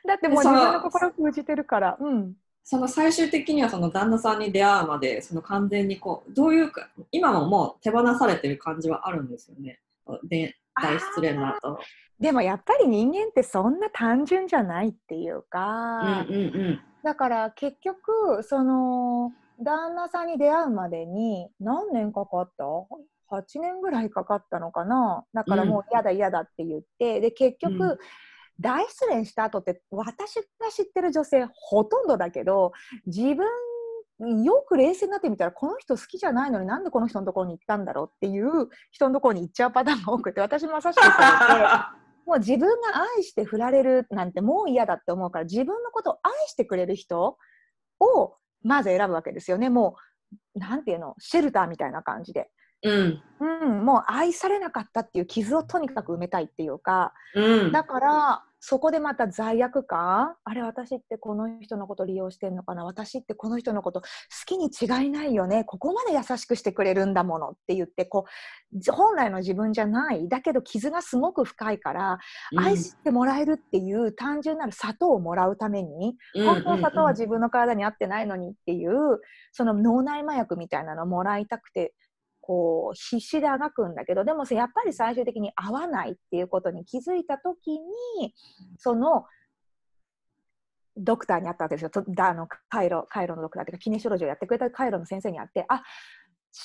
[0.07, 1.97] だってもう自分の心封じてるから。
[2.01, 9.81] うんその最終的にはその旦那さんに出会うまでその完全にこうどういうか今ももう手放されてる感じはあるんですよね。
[10.23, 11.81] で大失恋の後。
[12.21, 25.25] でもやっぱり人間ってそんな単純じゃないっていうか、うんうんうん、だから結局その旦那さんに出会うまでに何年かかった？8年ぐらいかかったのかな？
[25.33, 27.99] だからもう嫌だ嫌だって言って、で結局、うん。
[28.61, 32.73] 大失恋した後って私が知ってる女性ほとんどだけど
[33.07, 41.67] 自分よく冷静になってみたらこの人好きじゃないのになんでこの人のところに行ったんだろうっていう人のところに行っちゃうパターンが多くて私まさしくそれで
[42.27, 47.39] もう自分が愛して振られるなんてもう嫌だって思うから自分のことを愛してくれる人
[47.99, 49.71] をまず選ぶわけですよね。
[49.71, 49.97] も
[50.55, 51.15] うなんていうの？
[51.19, 52.51] シェルターみたいな感じで。
[52.85, 60.37] うん、うん、もう愛されなかったっていう傷をとにかく埋めたいっていうか、うん、だからそこでまた罪悪感？
[60.45, 62.85] あれ私ってこの人のこと利用してんのかな？
[62.85, 64.07] 私ってこの人のこと好
[64.47, 65.65] きに違いないよね？
[65.65, 68.25] ここまで優しくしてくれるんだものって言ってこ
[68.73, 70.29] う本来の自分じゃない。
[70.29, 72.19] だけど傷がすごく深いから、
[72.53, 79.21] うん、愛してもらえるっていう単純なる砂糖をもらうために、本当は砂糖は自分の体に合ってないのにっていう
[79.51, 81.95] その脳内麻薬みたいなのをもらいたくて
[82.43, 88.35] こう必死であがくんだけどでもやっぱり最終的に合わないっていうことに気づいた時に
[88.77, 89.25] その
[90.97, 91.91] ドクターに会ったわけですよ。
[91.91, 95.83] とあのカイロカイロのドクターっていうかキネショロジーをやってくれたカイロの先生に会ってあ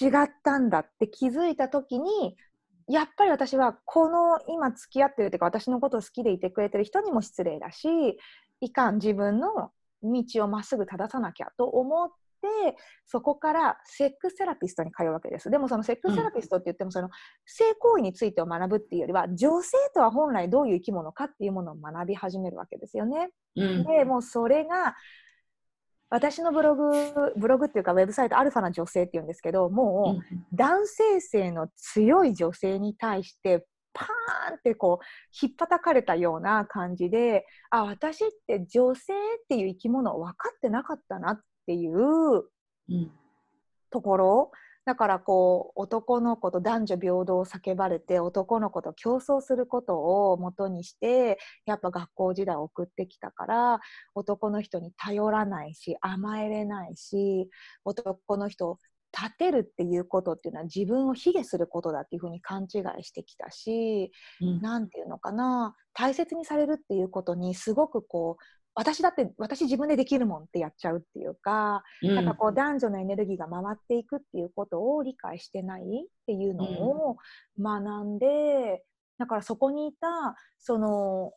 [0.02, 2.36] 違ったんだって気づいた時に
[2.90, 7.88] やっぱり私はこの今付き合ってるというか私のことを好きでいてくれてる人にも失礼だし
[8.60, 9.72] いかん自分の
[10.04, 12.27] 道をまっすぐ正さなきゃと思っって
[13.06, 15.50] そこからセックスセラピストに通うわけです。
[15.50, 17.10] でもそのセックスセラピストって言っても、その
[17.46, 23.30] 性行為についてを学ぶっていうよりは女性とは本来どういう生き物かっていうものを学び始めるわけですよね。
[23.56, 24.96] うん、でもうそれが
[26.10, 26.92] 私のブログ
[27.36, 35.06] ブログっていうかウェブサイトアルファな女性っていうんですけどもう男性性の強い女性に対してパーンってこう
[35.42, 39.16] 引っ叩かれたような感じであ私って女性っ
[39.50, 42.46] ていう生き物を分かってなかったなっっていう
[43.92, 44.52] ところ、
[44.86, 53.80] だからこう男の子と男女平等を叫ばれて男の子と競争することをもとにしてやっぱ学校時代を送ってきたから
[54.16, 57.50] 男の人に頼らないし甘えれないし
[57.84, 58.80] 男の人を
[59.12, 68.44] 立てるっていうことっていうのは自分を卑下することだっていうふうに勘違いしてきたし何、うん、て言うのかな大切にされるっていうことにすごくこう
[68.78, 75.86] 私だって私自分でできるもんってやっちゃうっていうか、うん、なんかこう男女のエネルギーが回っていくっていうことを理解してないっ
[76.28, 77.18] ていうのを
[77.60, 78.80] 学んで、うん、
[79.18, 81.34] だからそこにいたその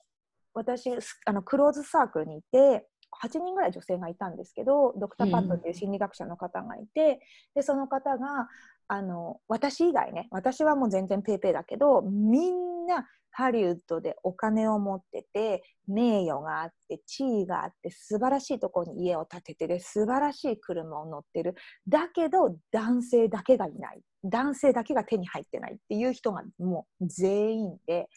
[0.52, 0.90] 私
[1.24, 2.86] あのクローズサークルにいて
[3.24, 7.18] 8人ぐらい女性がいたんですけどドクター・パッドっていう心理学者の方がいて、うん、
[7.54, 8.48] でその方が
[8.86, 21.54] あの私以外ね私はもう全然ペーペーだけどみんなハリウッドでお金を持ってて名誉があって地位があって素晴らしいところに家を建ててで素晴らしい車を乗ってる。
[21.88, 24.00] だけど男性だけがいない。
[24.24, 25.74] 男性だけが手に入ってない。
[25.74, 28.08] っていう人がもう全員で。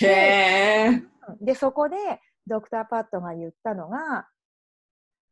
[0.00, 1.02] へ
[1.40, 1.96] でそこで
[2.46, 4.26] ドクター・パットが言ったのが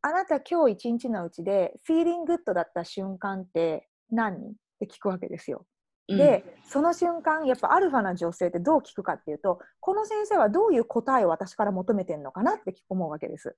[0.03, 4.35] あなた今日一日のうちでフィーリンググッドだった瞬間って何？
[4.35, 5.65] って聞くわけですよ。
[6.11, 6.17] うん。
[6.17, 13.55] でその瞬間やっぱアルファな女性ってどう聞くかっていうとこの先生はどういう答えを私から求めてるのかなって思うわけです。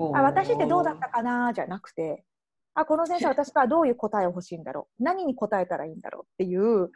[0.00, 1.52] あ私ってどうだったかな？
[1.54, 2.24] じゃなくて
[2.74, 5.02] あこの先生は 私からどういう答えを欲しいんだろう？
[5.02, 6.90] 何に答えたらいいんだろうっていう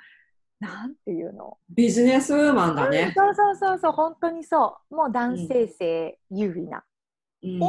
[0.60, 3.12] なんていうの、ビジネスウーマンだね。
[3.16, 4.94] そうそうそうそう本当にそう。
[4.94, 6.84] もう男性性優位な。
[7.42, 7.58] うん。
[7.58, 7.66] で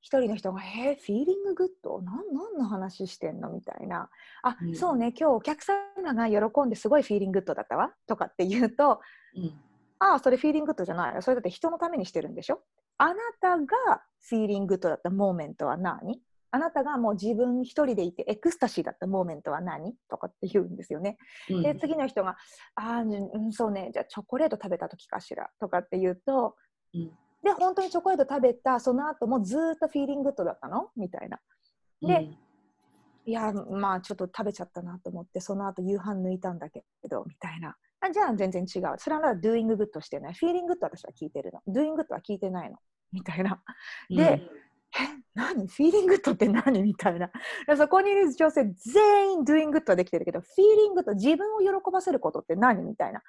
[0.00, 2.00] 一人の人が「えー、フィーリンググッド？
[2.02, 4.10] 何の話してんの?」みたいな
[4.42, 4.74] 「あ、うん。
[4.74, 9.00] そうね今日お客様が喜んですごい feeling good だったわ」とかって言うと
[9.36, 9.60] うん
[10.00, 12.62] 「ああそれ feeling good じゃないよそれだって人のためにしてるんでしょ？
[12.96, 16.22] あなたが feeling good だった moment は何？
[16.52, 19.94] あなたがもう自分一人でいてエクスタシーだった moment は何？
[20.08, 21.16] とかって言うんですよね。
[21.48, 21.62] うん。
[21.62, 22.36] で次の人が
[22.74, 23.90] 「ああ、うん、そうね。
[23.92, 26.56] じゃあチョコレート食べた時かしら」とかって言うと
[26.94, 30.90] うんで本当にチョコレート食べたその後もずーっと feeling good だったの？
[30.96, 31.38] みたいな。
[32.02, 32.28] で
[33.26, 37.76] いやまあちょっと食べちゃったなと思ってその後夕飯抜いたんだけどみたいな。
[38.00, 38.94] あじゃあ全然違う。
[38.98, 40.34] それはまだ doing good してない。
[40.34, 41.60] フィーリング good 私は聞いてるの。
[41.72, 42.78] doing good は聞いてないの。
[43.12, 43.62] みたいな。
[44.10, 44.42] うんで
[44.92, 45.68] え何？
[45.68, 46.82] フィーリング good って何？
[46.82, 47.30] みたいな。
[47.66, 52.82] でそこにいる女性全員 doing good はできてるけど、フィーリング good 自分を喜ばせることって何？
[52.82, 53.22] みたいな。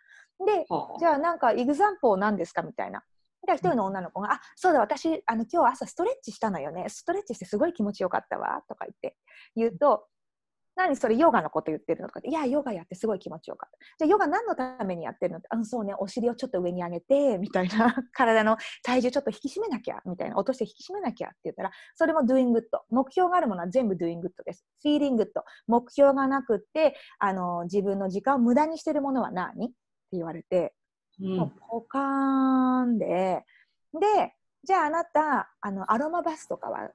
[0.45, 2.61] で、はあじゃあなんかエグザンポー何ですか？
[2.61, 3.03] みたいな。
[3.47, 6.89] で一人の女の子が「あそうだ私あの今日朝ストレッチしたのよね。
[6.89, 9.17] ストレッチしてすごい気持ちよかったわ」とか言って
[9.55, 10.07] 言うと
[10.75, 24.65] 「何それヨガのこと言ってるの?」とかって「いやヨガやってすごい気持ちよかった」じゃあヨガ何のためにやってるのって「あそうねお尻をちょっと上に上げて」みたいな 体の体重ちょっと引き締めなきゃみたいな落として引き締めなきゃって言ったらそれも doing good 目標があるものは全部 doing good です。
[24.85, 25.27] feeling good
[25.67, 29.67] 目標がなくってあの自分の時間を無駄にしてるものは何？
[29.67, 30.80] って言われてうん
[31.21, 33.45] もうポカーンで、
[33.93, 36.93] で、じゃああなた、あのアロマバスとかはって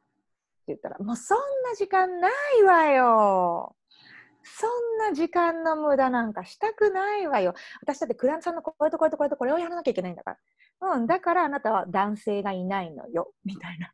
[0.69, 2.29] 言ったら、もうそんな時間な
[2.61, 3.77] いわよ。
[4.43, 7.55] そんな時間の無駄なんかしたくないわよ。
[7.83, 10.39] 私だってクラントさんのこれとこれとこれとこれをやらなきゃいけないんだか
[10.81, 10.93] ら。
[10.95, 13.33] うん、だからあなたは男性がいないのよ。
[13.45, 13.91] みたいな。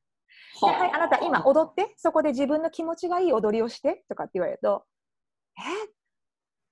[0.61, 4.85] ではい、あなた今踊って、そこで自分の気持ちがいい踊りをしてとかって言われると、
[5.59, 5.62] え？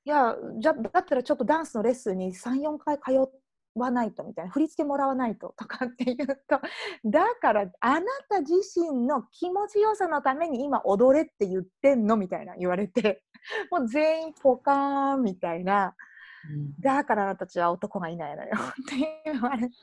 [0.05, 3.31] いや、じゃだったらちょっとダンスのレッスンに3、4回通
[3.75, 6.61] わないとみたいな、振り付けもらわないととかって言うと、
[7.05, 13.23] だからあなた自身の気持ちよさのために今踊れって言ってんのみたいな言われて、
[13.71, 15.95] もう全員ポカーンみたいな、
[16.49, 19.75] うんだからあなたたちは男がいないのよって言われて。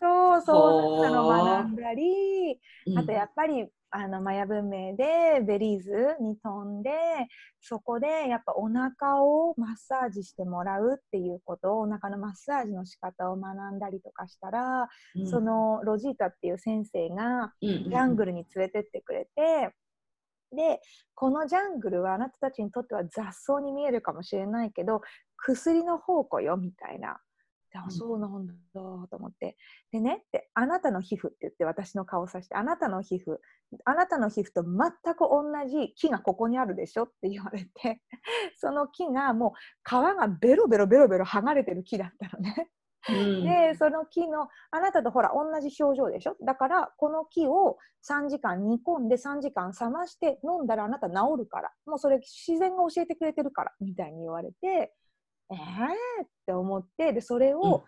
[0.00, 2.60] そうそうなの学んだり、
[2.96, 6.90] あとやっぱりあのマヤ文明でベリーズに飛んで
[7.60, 15.26] そこでやっぱお腹をマッサージしてもらうっていうことお腹のマッサージの仕方を学んだりとかしたら、うん。
[15.26, 19.70] そのロジータっていう先生がジャングルに連れてってくれて、
[20.54, 20.80] で
[21.14, 25.00] このジャングルはあなたたちにとっては雑草に見えるかもしれないけど
[25.36, 27.18] 薬の宝庫よみたいな。
[27.76, 29.56] であうんそうなんだと思って。
[29.92, 33.36] でねって、あなたの皮膚って言って私の顔を指して、あなたの皮膚、
[33.84, 38.00] あなたの皮膚と全く同じ木がここにあるでしょって言われて、
[38.56, 39.52] その木がもう
[39.84, 42.70] 皮がベロベロベロベロ剥がれてる木だったのね。
[43.08, 46.36] うんでその木のあなたとほら同じ表情でしょ？
[46.44, 54.92] だからこの木を3時間煮込んで3時間冷まして飲んだらあなた治るからもうそれ自然が教えてくれてるからみたいに言われて
[55.50, 56.24] えー？
[56.24, 57.84] って思ってでそれを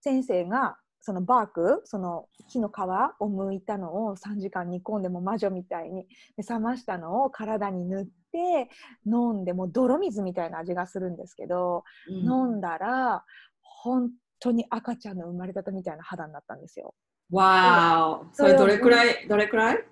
[0.00, 2.72] 先生がそのバークその木の皮
[3.20, 8.70] を剥いたのを3時間煮込んでもう魔女みたいにで冷ましたのを体に塗って
[9.04, 12.14] 飲んでもう泥水みたいな味がするんですけど、うん。
[12.24, 13.24] 飲んだら
[13.60, 16.94] 本当に赤ちゃんの生まれたてみたいな肌になったんですよ。
[17.32, 18.34] わーお。
[18.34, 19.84] それどれくらいどれくらい？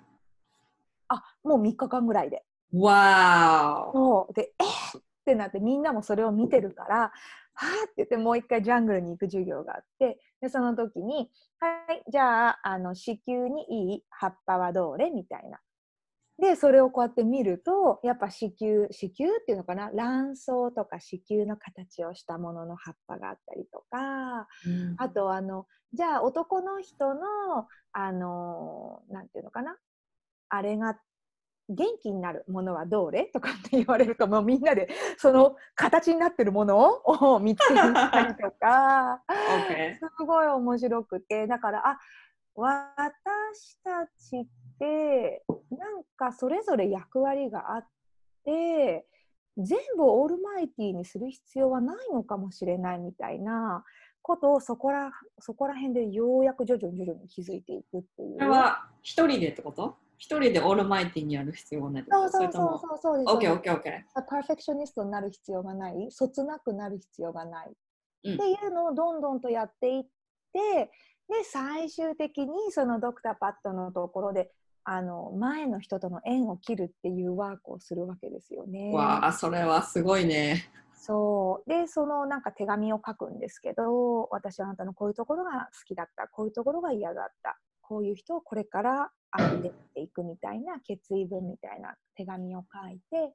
[1.09, 2.43] あもう3日間ぐらいで。
[2.73, 3.93] わーお。
[3.93, 4.33] そう。
[4.33, 4.97] でえー？
[4.97, 7.11] ってなってみんなもそれを見てるからは
[7.53, 15.59] あって言ってもう一回ジャングルに行く授業があってでその時に「はいじゃああの子宮にいい葉っぱはどれ?」みたいな。
[16.39, 19.91] でそれをこうやって見るとやっぱ子宮子宮っていうのかな？
[19.91, 27.21] 卵巣とか子宮の形をしたものの葉っぱがあったりとかうんあとあのじゃあ男の人の
[27.91, 29.77] あのなんていうのかな？
[30.49, 30.97] あれが
[31.73, 33.25] 元気になるものはどれ？
[33.25, 39.21] とかって言われるともうみんなでその形になってるものを 見つけに行ったりとか。
[40.17, 41.47] すごい面白くて。
[41.47, 41.97] だからあ
[42.55, 44.45] 私たちっ
[44.77, 47.87] てなんかそれぞれ役割があっ
[48.43, 49.05] て
[49.57, 53.83] 全部オールマイティーにする必要はないのかもしれないみたいな
[54.21, 58.37] ことをそこらそこら辺でようやく徐々に徐々に気づいていくっていう。
[58.37, 59.97] これは一人でってこと？
[60.21, 63.33] 一人でオールマイティにやる必要はないそうそうそうそうそうです。
[63.33, 64.43] オッケーオッケーオッケパー。
[64.43, 67.71] フェクショニストになる必要がない、そつなくなる必要がない、
[68.25, 68.33] うん。
[68.35, 70.91] っていうのをどんどんとやっていって、
[71.27, 74.51] で、最終的にそのドクターパッドのところで、
[74.83, 78.91] あの前の人との縁を切るっていうワークをするわけですよね。
[78.93, 80.69] ーわあそれはすごいね。
[80.93, 81.69] そう。
[81.69, 86.27] でそのなんか手紙を書くんですけど私はあなたのこういうところが好きだった。
[86.27, 87.59] こういうところが嫌だった
[87.91, 93.33] こういう人をこれから歩んでっていくみたいな決意文みたいな手紙を書いて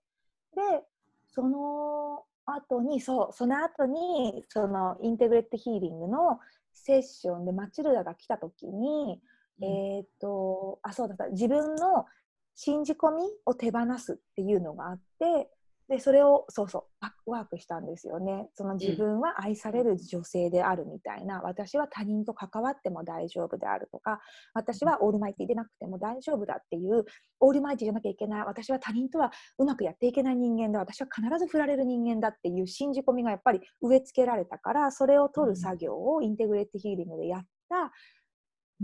[0.55, 0.83] で
[1.27, 6.41] その後にそうその後にそのインテグレットヒーリングの
[6.73, 9.21] セッションでマチルダが来た時に、
[9.61, 12.07] えーっとあそうだった自分の
[12.55, 15.51] 信じ込みを手放すっていうのがあって
[15.89, 18.49] でそれをそうそうバックワークしたんですよね。
[18.55, 24.21] その自分は愛される女性であるみたいな、私は他人と関わっても大丈夫であるとか
[24.53, 27.05] 私はオールマイティでなくても大丈夫だっていう
[27.39, 37.93] オールマイティじゃなきゃいけない私は他人とはうまくやっていけない人間だ私は必ず振られる人間だっていう信じ込みがやっぱり植え付けられたからそれを取る作業をインテグレートヒーリングでやった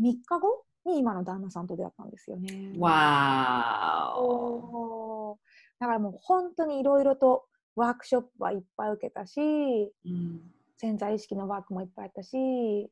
[0.00, 2.72] 3日後に今の旦那さんと出会ったんですよね。
[2.78, 4.20] わー
[5.82, 10.40] だからもう本当にいろいろとワークショップはいっぱい受けたしうん
[10.76, 12.90] 潜在意識のワークもいっぱいあったしうん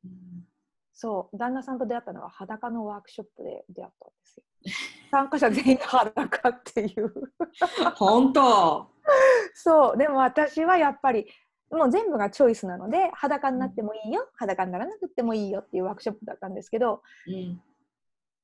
[0.93, 4.43] そう旦那さんと出会ったのは裸のワークショップで出会ったんですよ。
[5.13, 7.15] 参加者全員裸っていう。
[7.95, 8.91] 本当
[9.55, 11.27] そうでも私はやっぱり
[11.71, 17.63] もう全部がチョイスなので裸になってもいいよ、裸にならなくてもいいよっていうワークショップだったんですけど、うん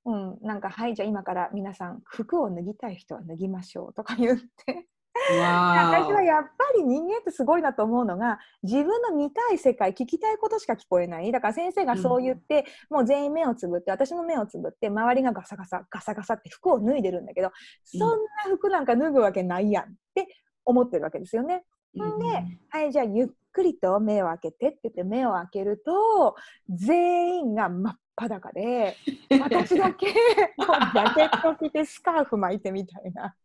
[0.06, 4.86] うん、なんかはいじゃあ今から皆さん服を脱ぎたい人は脱ぎましょうとか言って。
[5.32, 11.32] わ私はやっぱり人間ってすごいなと思うのが自分の見たい世界聞きたいことしか聞こえない。
[11.32, 17.98] だから先生がそう言って、もう全員目をつぶって私も目をつぶって周りがガサガサガサガサって服を脱いでるんだけど、うん。
[17.98, 18.16] そんな
[18.56, 20.28] 服なんか脱ぐわけないやんって
[20.64, 21.64] 思ってるわけですよね。
[21.94, 22.26] うんで
[22.68, 26.36] はいじゃあゆっくりと目を開けてって言って目を開けると
[26.68, 28.96] 全員が真っ裸で
[29.40, 30.06] 私だけ
[30.56, 33.36] もうジャケット着てスカーフ巻いてみたいな。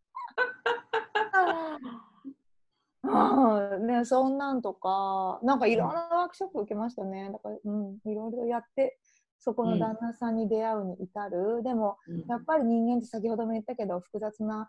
[3.04, 7.30] うんね、そんなんとか、なんかいろんなワークショップ受けましたね。
[7.32, 8.98] だから、うん、いろいろやって、
[9.38, 11.62] そこの旦那さんに出会うに至る。
[11.64, 14.68] でも、うんやっぱり人間って先ほども言ったけど、複雑な、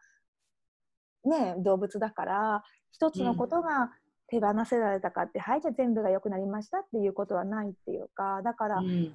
[1.25, 3.91] ね、動物だから、一つのことが
[4.27, 9.13] 手放せられたかって、はい、じゃあ全部が良くなりましたっていうことはないっていうか、だから、うん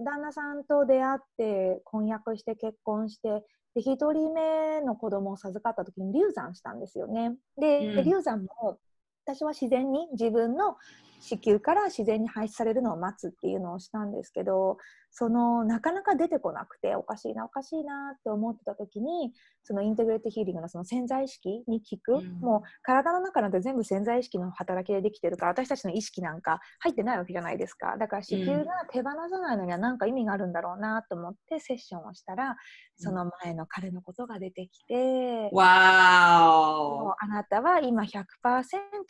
[0.00, 7.34] 旦那さんと出会って婚約して結婚してで1人目の子供を授かった時に流産したんですよね。
[7.58, 8.78] で、うん流産も
[9.24, 10.76] 私は自然に自分の
[11.22, 14.76] 子宮から自然に排出されるのを待つっていうのをしたんですけど
[15.12, 22.40] そのなかなか出てこなくておかしいなおかしいなって思ってた時にそのインテグレートヒーリングのその潜在意識に効く、うん。
[22.40, 27.96] もう体の中なんて全部潜在意識の働きでできてるから私たちの意識なんか入ってないわけじゃないですか。
[27.98, 32.56] だから子宮が手放さないのには何か意味があるんだろうなと思ってセッションをしたら
[32.96, 36.48] その前の彼のことが出てきて、わ
[36.80, 38.24] もうあなたは今100%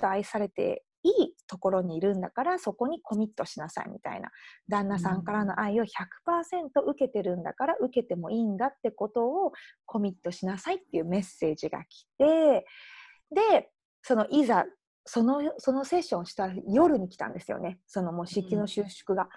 [0.08, 4.30] 愛されていいところにいるんだからそこにコミットしなさいみたいな。
[4.68, 9.52] 旦那さんからの愛を100%受けてるんだから受けてもいいんだってことを
[9.86, 12.66] コミットしなさいっていうメッセージが来て
[13.30, 13.70] で
[14.02, 14.64] そのいざ
[15.04, 17.80] そのそのセッションをした夜に来たんですよね。
[17.86, 19.28] そのもう子宮の収縮が。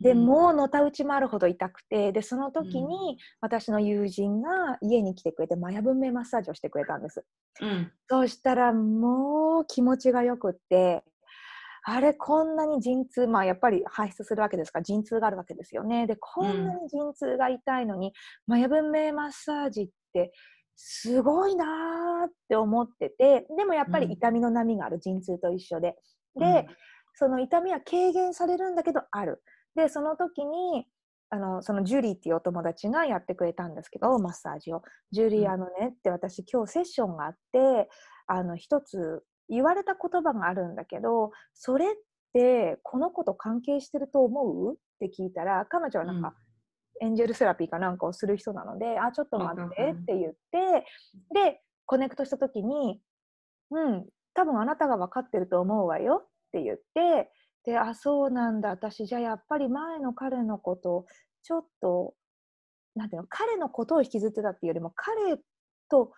[0.00, 7.24] でもうのたうち回るほど痛くてでその時に私の友人が家に来てくれてマヤ文明マッサージをしてくれたんです。
[7.60, 7.92] うん。
[8.08, 11.04] そうしたらもう気持ちがよくって
[11.86, 14.78] あれこんなに陣痛まあやっぱり排出するわけですか。
[14.78, 16.06] ら陣痛があるわけですよね。
[16.06, 18.12] でこんなに陣痛が痛いのに、
[18.46, 20.32] マヤ文明マッサージって
[20.76, 24.98] すごいなーって思っててでもやっぱり痛みの波がある。
[24.98, 25.94] 陣痛と一緒で。
[26.36, 26.66] で、
[27.14, 29.42] その痛みは軽減されるんだけどある。
[29.74, 30.86] で、その時に、
[31.30, 34.82] あのそのジュリーっていうお友達がやってくれたんですけど、マッサージを。
[35.10, 35.48] ジュリー、うん。
[35.48, 37.90] あのねって私今日セッションがあって、
[38.26, 41.88] あの一つ言われた言葉があるんだけど、それっ
[42.32, 44.74] てこの子と関係してると思う？
[44.74, 46.34] って聞いたら、彼女はなんか、
[47.00, 50.86] エンジェルセラピーかなんかをする人なので、あ、ちょっと待ってって言って、
[51.34, 53.00] で、コネクトした時に、
[53.70, 57.30] うん、多分あなたが分かってると思うわよって言って、
[57.64, 61.06] で、あ、そうなんだ、私じゃあやっぱり前の彼のこと、
[61.42, 62.14] ちょっと、
[62.94, 65.36] なんていうの、彼のことを引きずってたっていうよりも、彼
[65.88, 66.12] と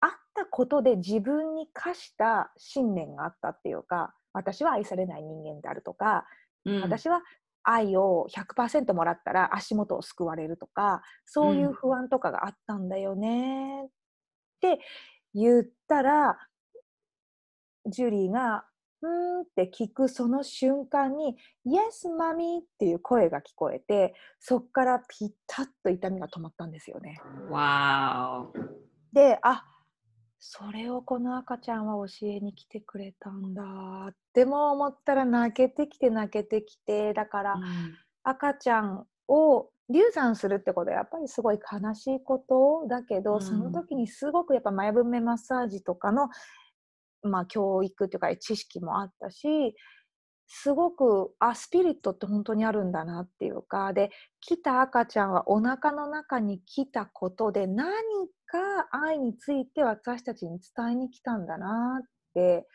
[0.00, 6.26] 会ったことで自分に課した信念があったっていうか、私は愛されない人間であるとか、
[6.64, 6.80] うん。
[6.82, 7.22] 私は
[7.62, 13.84] 愛を100%もらったら足元を救われるとかそういう不安とかがあったんだよね。
[13.86, 13.88] っ
[14.60, 14.80] て
[15.34, 16.38] 言ったら、
[17.86, 18.66] ジュリーが
[19.02, 27.18] 「うん」って聞くその瞬間に「Yes, マミー」っていう声が聞こえてそっからピタッと痛みが止まったんですよね。
[27.48, 28.46] わ
[29.12, 29.64] であ
[30.40, 33.62] それをこの赤ちゃんは教えに来てくれたんだ
[34.10, 37.56] っても思ったら泣けてきて泣けてきてだから、
[38.24, 46.30] 赤ちゃんを流産するってことはやっぱりすごい悲しいことだけど、うん、その時にすごくやっぱ前文目マッサージとかの、
[47.22, 49.74] まあ、教育というか知識もあったし
[50.52, 57.86] すごくあスピリットって本当にあるんだなっていうかで来た赤ちゃんはお腹の中に来たことで何
[58.46, 58.58] か
[58.90, 62.66] 愛について私たちに伝えに来たんだなって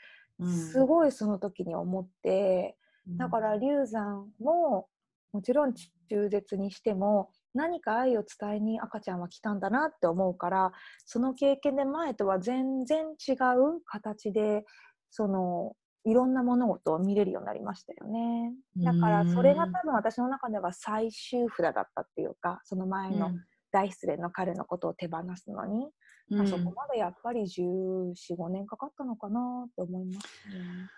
[0.71, 2.78] すごいその時に思って、
[3.09, 4.88] うん、だから流産も
[5.34, 10.71] もちろん中絶にしても何か愛を伝えに赤ちゃんは来たんだなって思うから
[11.05, 14.63] その経験で前とは全然違う形で
[15.09, 15.73] その
[16.06, 18.53] いろんな物事を見れるようになりましたよね。
[18.78, 23.32] だからそれが多分私の中では最終札だったっていうかその前の
[23.72, 25.89] 大失恋の彼のことを手放すのに、
[26.30, 30.89] うん、あそこまでやっぱり1415年かかったのかなって思いますね。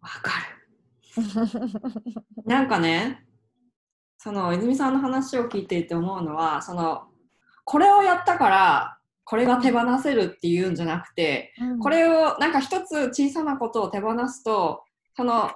[0.00, 0.64] わかる。
[2.46, 3.26] なんかね
[4.16, 7.08] その泉さんの話を聞いていて思うのはその
[7.64, 14.82] これをやったからこれが手放せるっていうんじゃなくて、うん、これをなんか一つ小さなことを手放すと
[15.16, 15.50] その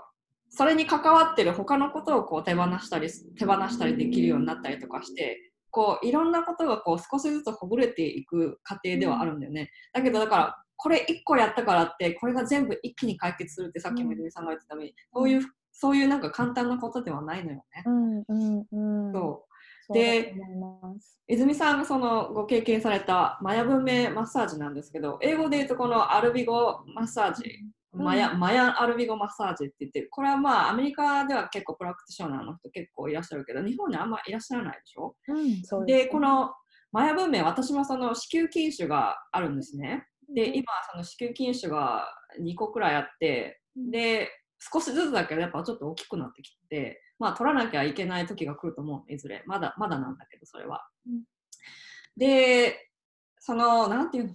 [0.50, 3.08] それに関わってる他のことをこう手放したり
[3.38, 5.38] 手放したりできるようになったりとかして
[5.70, 9.70] こういろんなことがこう少しずつほぐれていく過程ではあるんだよね。
[9.92, 15.42] だけどだからこれ1個やったからってこれが全部一気に解決するってさっきも泉さんが言ってたように、そういう
[15.72, 17.82] そういうなんか簡単なことではないのよね。
[17.84, 19.47] うんうんうん、そう
[19.92, 20.34] で
[21.26, 27.44] 泉さんがそのご経験されたマヤ文明マッサージなんですけど英語で言うとこのアルビゴマッサージ、
[27.94, 36.50] うん、マヤマヤアルビゴマッサージって言ってこれはまあアメリカでは結構プラクティショナーの人結構いらっしゃるけど日本にあんまいらっしゃらないでしょ、うん、で、ね、この
[36.92, 40.06] マヤ文明私もその子宮筋腫があるんですね。
[40.34, 42.06] で今その子宮筋腫が
[42.40, 49.42] 2個くらいあってで少しずつだけどやっぱちょっと大きくなってきて、まあ取らなきゃいけない時が来ると思う、いずれ。
[49.46, 50.88] まだ、まだなんだけど、それは。
[51.06, 51.22] うん、
[52.16, 52.90] で、
[53.38, 54.34] その、なんていうの、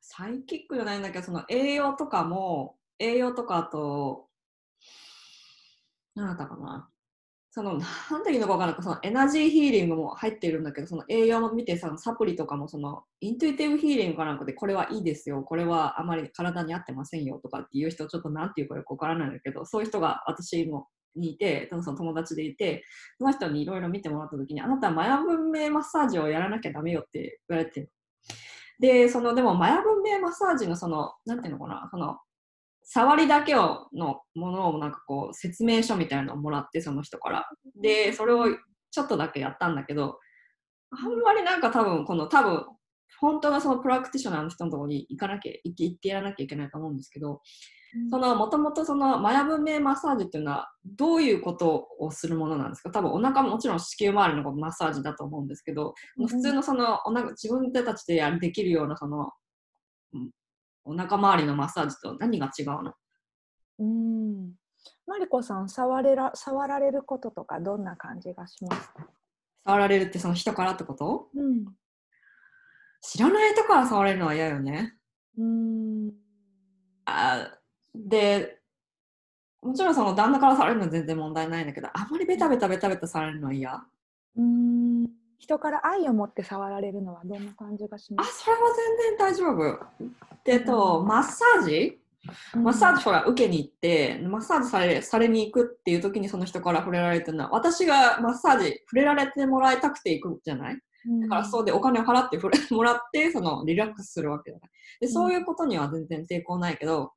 [0.00, 4.28] サイキックじゃないんだけど、その栄養とかも、栄養とかあと、
[6.14, 6.90] 何だったかな。
[7.52, 7.78] その、
[8.10, 22.84] なんていうのか分からないそのエナジーヒーリングも入っているんだけど、その栄養も見て、そのサプリとかも、その、イントゥイティブヒーリングかなんかで、これはいいですよ、これはあまり体に合ってませんよとかっていう人、ちょっとなんていうかよく分からないんだけど、そういう人が私もにいて、その友達でいて、
[23.18, 27.88] その人にいろいろ見てもらった時に、あなたはマヤ文明マッサージをやらなきゃダメよって言われて、
[28.78, 32.18] で、その、でもマヤ文明マッサージのその、なんていうのかな、その、
[32.82, 37.48] 触りだけをのものをなんかこう説明書みたいなのをもらってその人から。
[37.80, 38.46] でそれを
[38.90, 40.18] ちょっとだけやったんだけど
[40.90, 42.66] あんまりなんか多分この多分
[43.20, 47.42] 本当のそのプラクティショナーの人のところに行かなきゃ行ってやらなきゃいけないと思うんですけど、
[48.10, 52.90] そのもともとそのマヤ文明マッサージっていうのはどういうことをするものなんですか？
[52.90, 59.30] 多分お腹ももちろん子宮周りのマッサージだと思うんですけど、うん、普通のそのお腹自分たちでやできるようなその
[60.84, 62.92] お腹周りのマッサージと何が違うの？
[63.80, 64.52] うん。
[65.06, 69.06] マリコさん触れら触られることとかどんな感じがしますか？
[69.64, 71.66] 触られるってその人からってこと、うん、
[73.02, 74.94] 知らない人から触れるのは嫌よね。
[75.36, 76.12] うん。
[77.04, 77.50] あ
[77.94, 78.58] で
[79.62, 83.82] もちろんその旦那から触れるのは全然問題ないんだけどあんまりベタベタベタベタされるのは嫌？
[84.36, 85.06] うん。
[85.38, 88.28] 人から愛を持って触られるのはどんな感じがします？
[88.28, 88.62] あそれは
[88.98, 89.78] 全然大丈夫。
[90.44, 91.98] で、と、マッサージ？
[92.54, 100.78] マッサージほら受けに行ってマッサージされされに行くっていう時にその人から触れられてるのは私がマッサージ触れられてもらいたくて行くじゃない？
[101.22, 104.58] だからそうでお金を払って触れもらってそのリラックスするわけだ
[105.00, 107.08] でそういうことには全然抵抗ないけど、うん、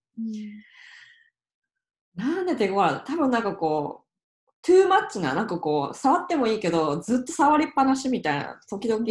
[2.16, 9.04] なんで抵抗ある多分なんかこうトゥーマッチななんかこう触ってもいいけどずっと触りっぱなしみたいな時々、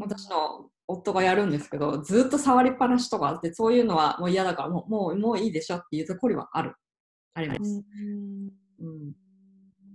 [0.00, 6.74] 私の夫がやるんですけどずっと触りっぱなしとかあってそういうのはもう嫌だからもうもうもういいでしょっていうところはある。
[7.34, 8.50] あります、うん。
[8.80, 9.12] うん、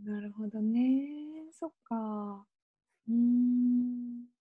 [0.06, 0.82] なるほどね。
[1.52, 2.46] そっか。
[3.08, 4.35] うん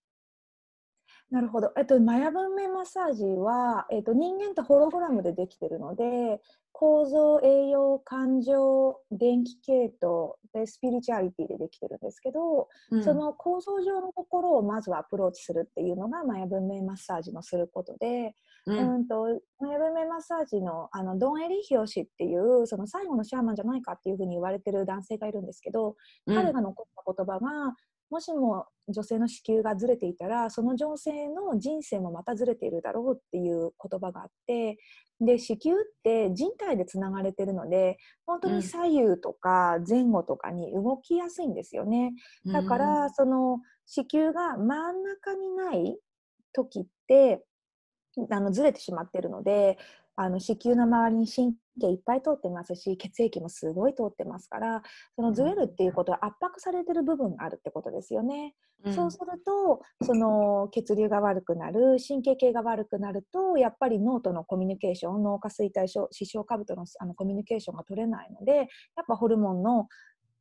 [1.30, 1.72] なるほど。
[1.76, 13.02] えっと、マヤ文明マッサージは、えっと、人間ってホログラムでできてるので、構造、栄養、感情、電気系統で、スピリチュアリティでできてるんですけど、うん。
[13.02, 18.34] その構造上のところをまずはアプローチするっていうのがマヤ文明マッサージのすることで、
[18.66, 25.96] ううんん、とマヤ文明マッサージのあのドン・エリヒヨシっていうその最後のシャーマンじゃないかっていうふうに言われてる男性がいるんですけど、
[26.26, 26.34] うん。
[26.34, 27.74] 彼が残った言葉が
[28.14, 34.78] もしも女性の子宮がずれていたらその女性の人生もまたずれているだろうっていう言葉があって
[35.20, 42.12] で子宮って人体でつながれてるので本当うんに左右とか前後とかに動きやすいんですよね。
[42.46, 45.98] だから、その子宮が真ん中にない
[46.52, 47.44] 時って
[48.30, 49.76] あのずれてしまってるので
[50.14, 54.82] あの子宮の周りに神経いっぱい通ってますし血液もすごい通ってますから
[55.16, 58.54] そのずれるっていうことは圧迫されてる部分があるってことですよね。
[58.84, 58.94] うん。
[58.94, 68.66] そうするとその血流が悪くなる神経系が悪くなるとやっぱり脳とのコミュニケーション脳下垂体症視床下部とのあのコミュニケーションが取れないのでやっ
[69.06, 69.88] ぱホルモンの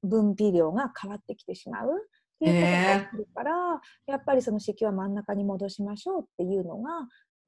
[0.04, 1.92] 分泌量が変わってきてしまうっ
[2.40, 3.52] ていうことが起きるから、
[4.06, 6.90] やっぱりその子宮は真ん中に戻しましょうっていうのが、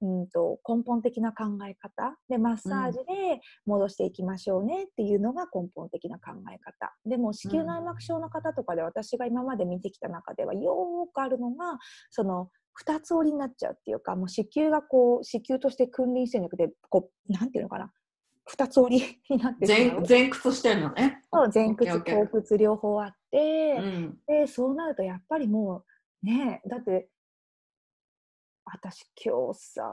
[0.06, 2.16] うん、と根本的な考え方。
[2.30, 6.93] でマッサージで戻していきましょうねっていうのが根本的な考え方。
[7.06, 11.80] でも子宮内膜症の方とかで私が今まで見てきた中ではよーくあるのが
[12.12, 17.91] その二つ折りになっちゃうっていうかもう子宮がこう子宮として君臨してるんじゃなくてこうなんていうのかな。
[18.47, 21.22] 二つ折りになって前前屈してるのね。
[21.34, 24.18] そう前屈後屈両方あって、うん。
[24.28, 25.84] でそうなるとやっぱりも
[26.24, 27.10] うねだって
[28.66, 29.84] 私今日さ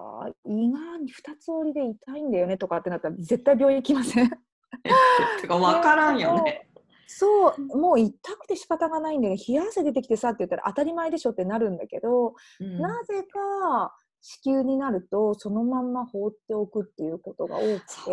[0.44, 4.30] 胃が二つ折りで痛いんだよねとかってなったら絶対病院行きません？
[5.40, 6.68] てか分からんよね。
[7.06, 9.40] そうもう痛くて仕方がないんだよね。
[9.46, 12.80] 冷や汗出てきてさって言ったら当たり前でしょってなるんだけど、うん。
[12.80, 18.10] なぜか子宮になるとそのまんま放っておくっていうことが多くて、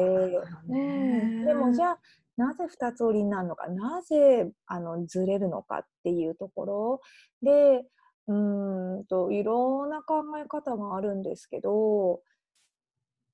[0.68, 1.22] ね。
[1.24, 1.99] うん、でもじゃあ
[2.36, 3.70] なぜ二つ折りになるのか？
[3.70, 7.01] なぜあのずれるのかっていうところ
[7.41, 7.86] で
[8.30, 12.19] うーんといろんな考え方があるんですけどう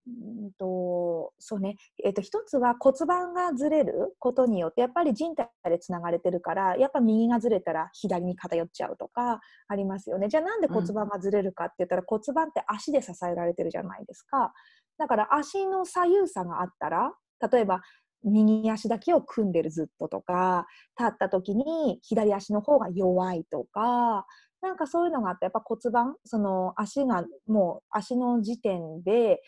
[0.07, 10.29] ーんとそうね、えっと一つは骨盤がずれることによってやっぱり人体でつながれてるからやっぱ右がずれたら左に偏っちゃうとかありますよね。
[10.29, 14.53] じゃあなんで骨盤がずれるかって言ったら、骨盤って足で支えられてるじゃないですか。
[14.97, 17.13] だから足の左右差があったら
[17.51, 17.81] 例えば
[18.23, 20.67] 右足だけを組んでるずっととか
[20.97, 24.25] 立った時に左足の方が弱いとか
[24.66, 29.41] なんかそういうのがあってやっぱ骨盤その足がもう足の時点で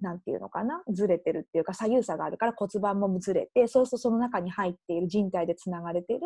[0.00, 6.20] なんていうのかなずれてるっていうか左右差があるから骨盤もずれてそうするとその中に入っている人体でつながれてる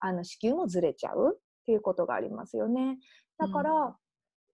[0.00, 2.98] あの子宮もずれちゃうっていうことがありますよね。
[3.38, 3.96] だから、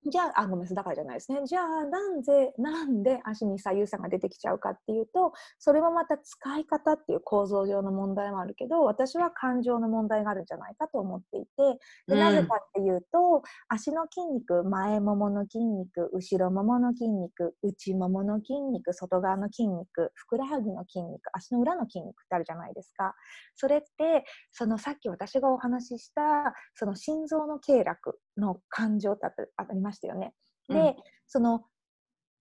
[0.04, 1.40] じゃああごめんなさいだからじゃないですね。
[1.44, 11.78] じゃあなんでなんで足に左右差が出てきちゃうかっていうとそれもまた使い方っていう構造上の問題もあるけど私は感情の問題があるんじゃないかと思っていて
[12.08, 23.14] でなぜかっていうと、足の筋肉前ももの筋肉後ろももの筋肉内ももの筋肉外側の筋肉ふくらはぎの筋肉足の裏の筋肉ってあるじゃないですか。
[23.54, 27.94] それってそのさっき私がお話ししたその心臓の経絡
[28.36, 29.26] の感情って
[29.56, 30.34] ありましたよね。
[30.68, 30.94] で、うん
[31.26, 31.64] その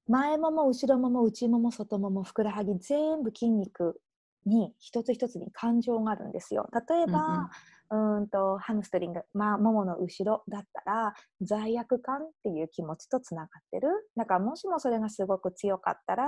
[0.08, 4.02] 前もも後ろもも内もも外ももふくらはぎ全部筋肉
[4.46, 6.68] に一つ一つに感情があるんですよ。
[6.89, 7.50] 例えば、
[7.92, 16.26] うーんとハムストリング、まあ、ももの後ろだったら罪悪感っていう気持ちとつながってるだからもしもそれがすごく強かったら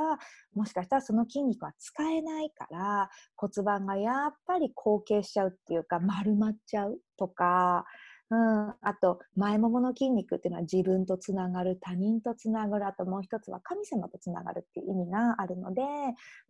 [0.53, 7.85] もしかしたらその筋肉は使えないから骨盤がやっぱり後傾しちゃうっていうか丸まっちゃうとか、
[8.33, 15.83] うん、あと前ももの筋肉っていうのは自分とつながる他人とつながるあともう一つは神様とつながるっていう意味があるので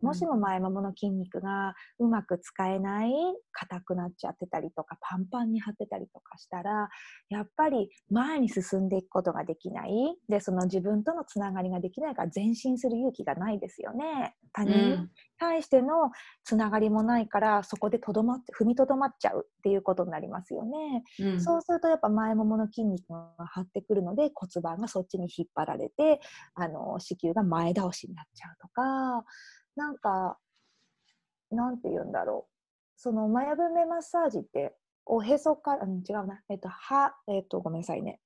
[0.00, 3.12] もしも前ももの筋肉がうまく使えない
[3.52, 6.88] 硬くなっちゃってたりとかパンパンに張ってたりとかしたら
[7.28, 9.92] やっぱり前に進んでいくことができない。
[10.30, 14.34] でその自分とのつながりができないから前進する勇気がないですよね。
[14.54, 15.10] 他う人
[15.44, 16.10] 対しての
[16.42, 21.04] つながりもないからそこでとどまって踏みとどまっちゃうっていうことになりますよね。
[21.20, 21.40] うん。
[21.40, 26.20] そうするとやっぱ前ももの筋肉が張ってくるので骨盤がそっちに引っ張られて
[26.54, 29.24] あの子宮が前倒しになっちゃうとか
[29.76, 30.38] なんか
[31.50, 32.50] なんて言うんだろう。
[32.96, 34.74] そのマヤ文明マッサージって
[35.04, 36.40] おへそから、うん、違うな。
[36.48, 38.20] えっとはえっとごめんなさいね。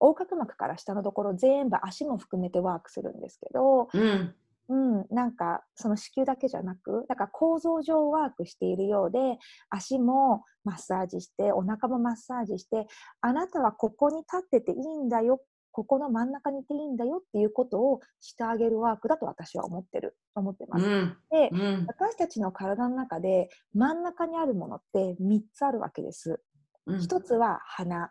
[0.00, 4.34] 横隔膜から下のところ全部足も含めてワークするんですけど、うん
[4.68, 9.38] うん、なんかその子宮だけじゃなくだから構造上ワークしているようで
[9.70, 12.86] 足もマッサージしてお腹もマッサージして
[13.20, 15.40] あなたはここに立ってていいんだよ
[15.76, 20.86] ここの真ん中にいていいんだよっていうことをしてあげるワークだと私は思ってる思ってます。
[20.86, 21.16] うん。
[21.30, 21.84] でうん。
[21.86, 26.40] 私たちの体の中で真ん中にあるものって3つあるわけです。
[26.86, 27.00] うん。
[27.00, 28.10] 一つは鼻、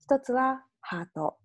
[0.00, 1.38] 一つはハート、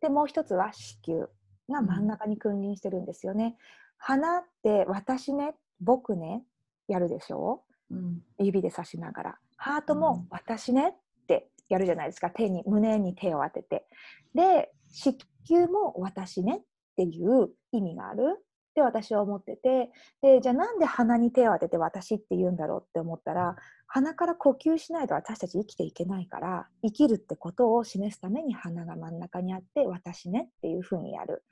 [0.00, 1.26] でもう一つは子宮
[1.68, 3.56] が真ん中に君臨してるんですよね。
[3.98, 6.44] 鼻って私ね、僕ね、
[6.88, 7.64] やるでしょ？
[7.90, 8.22] うん。
[8.38, 9.38] 指で指しながら。
[9.56, 12.30] ハートも私ねってやるじゃないですか。
[12.30, 13.86] 手に、胸に手を当てて。
[14.34, 15.16] で、子
[15.48, 16.62] 宮も私ねっ
[16.96, 18.44] ていう意味がある
[18.76, 23.56] って私は思ってて、で、じゃあなんで鼻に手を当てて私って言うんだろうって思ったら、
[23.86, 31.42] 鼻から呼吸しないと私たち生きていけないから、生きるってことを示すために鼻が真ん中にあって、私ねっていうふうにやる。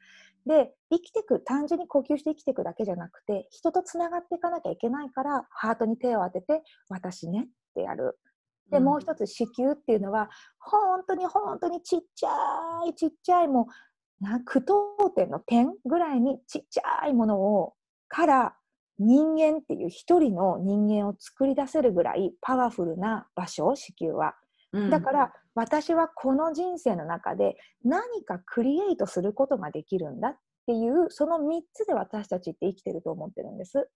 [0.45, 8.19] で、生きてく、単純に呼吸して生きていくだけじゃなくて、人とつながっていかなきゃいけないから、ハートに手を当てて、私ねってやる。
[8.71, 12.31] で、もう一つ子宮っていうのは、本当に本当にちっちゃ
[12.87, 13.65] いちっちゃいもう、
[14.21, 17.75] な句読点の点ぐらいにちっちゃいものを、
[18.09, 18.55] から
[18.99, 24.35] 人間っていう一人の人間を作り出せるぐらいパワフルな場所、子宮は。
[24.73, 24.91] うん。
[24.91, 30.37] だから私はこの人生の中で何かクリエイトすることができるんだっ
[30.67, 33.89] ていうその3つで私たちって生きてると思ってるんです。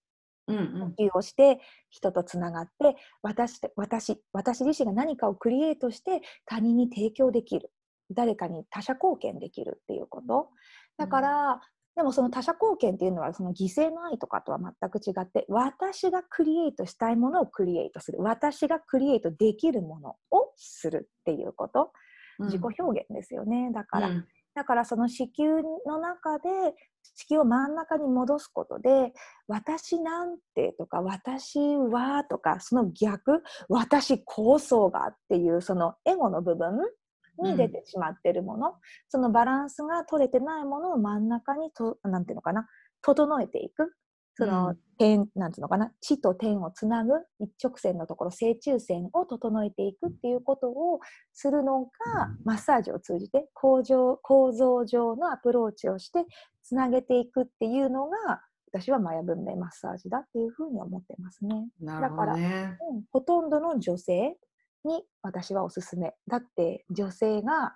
[0.47, 0.57] うん。
[0.57, 0.93] うん。
[0.95, 1.59] 呼吸をして
[1.89, 7.71] 人とつながって私私私自身が何かをクリエイトして他人に提供できる
[8.11, 10.49] 誰かに他者貢献できるっていうこと。
[10.97, 11.61] だから、
[11.95, 18.19] でもその他者貢献っていうのはその犠牲の愛とかとは全く違って私がクリエイトしたいものをクリエイトする。
[18.21, 21.91] 私がクリエイトできるものをするっていうこと。
[22.39, 23.69] 自己表現ですよね。
[23.73, 24.27] だから、うん。
[24.55, 26.49] だからその子宮の中で
[27.15, 29.13] 子宮を真ん中に戻すことで
[29.47, 36.77] 私なんてとか私はとかその逆私こそがっていうそのエゴの部分
[37.41, 38.75] に出てしまってるもの、
[39.09, 42.67] そのバランスが取れてないものを真ん中にとなんていうのかな。
[43.01, 43.93] 整えていく。
[44.35, 44.77] その、うん。
[44.97, 45.91] 点なんていうのかな。
[46.01, 47.13] 地と点をつなぐ。
[47.39, 50.99] 一直線のところ正中線を整えていくっていうことを
[51.33, 51.89] するのが
[52.43, 56.25] マッサージを通じて構造構造上のアプローチをして
[56.63, 61.67] つなげていくっていうのが私はマヤ文明マッサージだっていうふうに思ってますね。
[61.81, 62.77] なるほどね。
[62.91, 64.37] うん、ほとんどの女性
[64.85, 66.13] に私はおすすめ。
[66.27, 67.73] だって女性が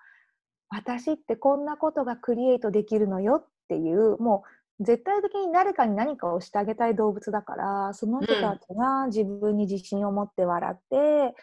[0.69, 4.43] 私ってこんなことがクリエイトできるのよっていうも
[4.79, 11.35] う絶対的に誰かに何かをしてあげたい動物だからその人たちが自分に自信を持って笑って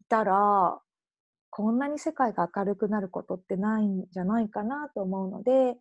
[0.00, 0.80] いたら、
[1.50, 5.76] こんなに世界が明るくなることってないんじゃないかなと思うので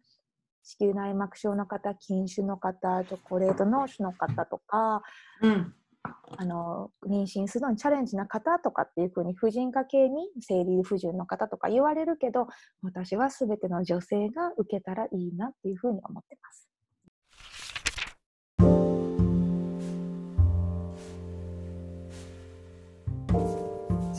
[0.64, 5.01] 子宮内膜症の方筋腫の方チョコレート脳腫の方とか
[5.41, 5.74] うん。
[6.04, 12.47] あの妊娠するのにチャレンジな方とかっていうふうに婦人科系に生理不順の方とか言われるけど
[12.82, 16.72] 私は全ての女性が受けたらいいなっていうふうに思ってます。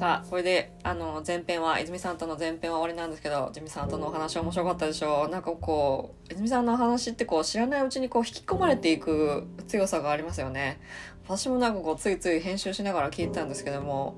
[0.03, 10.81] さあこれであの前編は泉さんとの前編は終わりなんですけど泉さんとのお話面白かったでしょうなんかこう泉さんのお話ってこう知らないうちにこう引き込まれていく強さがありますよね
[11.25, 14.17] 私もなんかこうついつい編集しながら聞いてたんですけども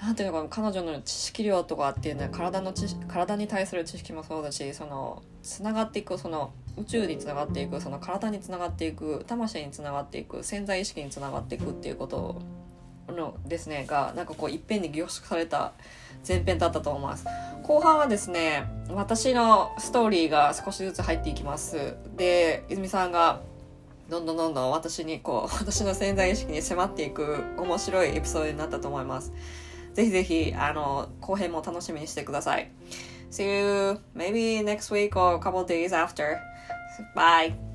[0.00, 12.40] なんていうのか彼女の知識量とかっていうのは体の知体に対する知識もそうだしそのつながっていくその宇宙につながっていくその体につながっていく魂につながっていく潜在意識につながっていくっていうこと
[13.08, 15.72] のですねがなんかこういっぺんに凝縮された
[16.26, 17.26] 前編だったと思います。
[17.62, 21.96] 後半はですね私のストーリーが少しずつ入っていきます。
[22.16, 23.40] で泉さんが
[24.08, 29.32] どんどんどんどん私にこう 私の潜在意識に迫っていく面白いエピソードになったと思います。
[29.92, 32.70] ぜひぜひあの後編も楽しみにしてください。
[33.30, 36.38] See you maybe next week or a couple days after.
[37.14, 37.67] Bye.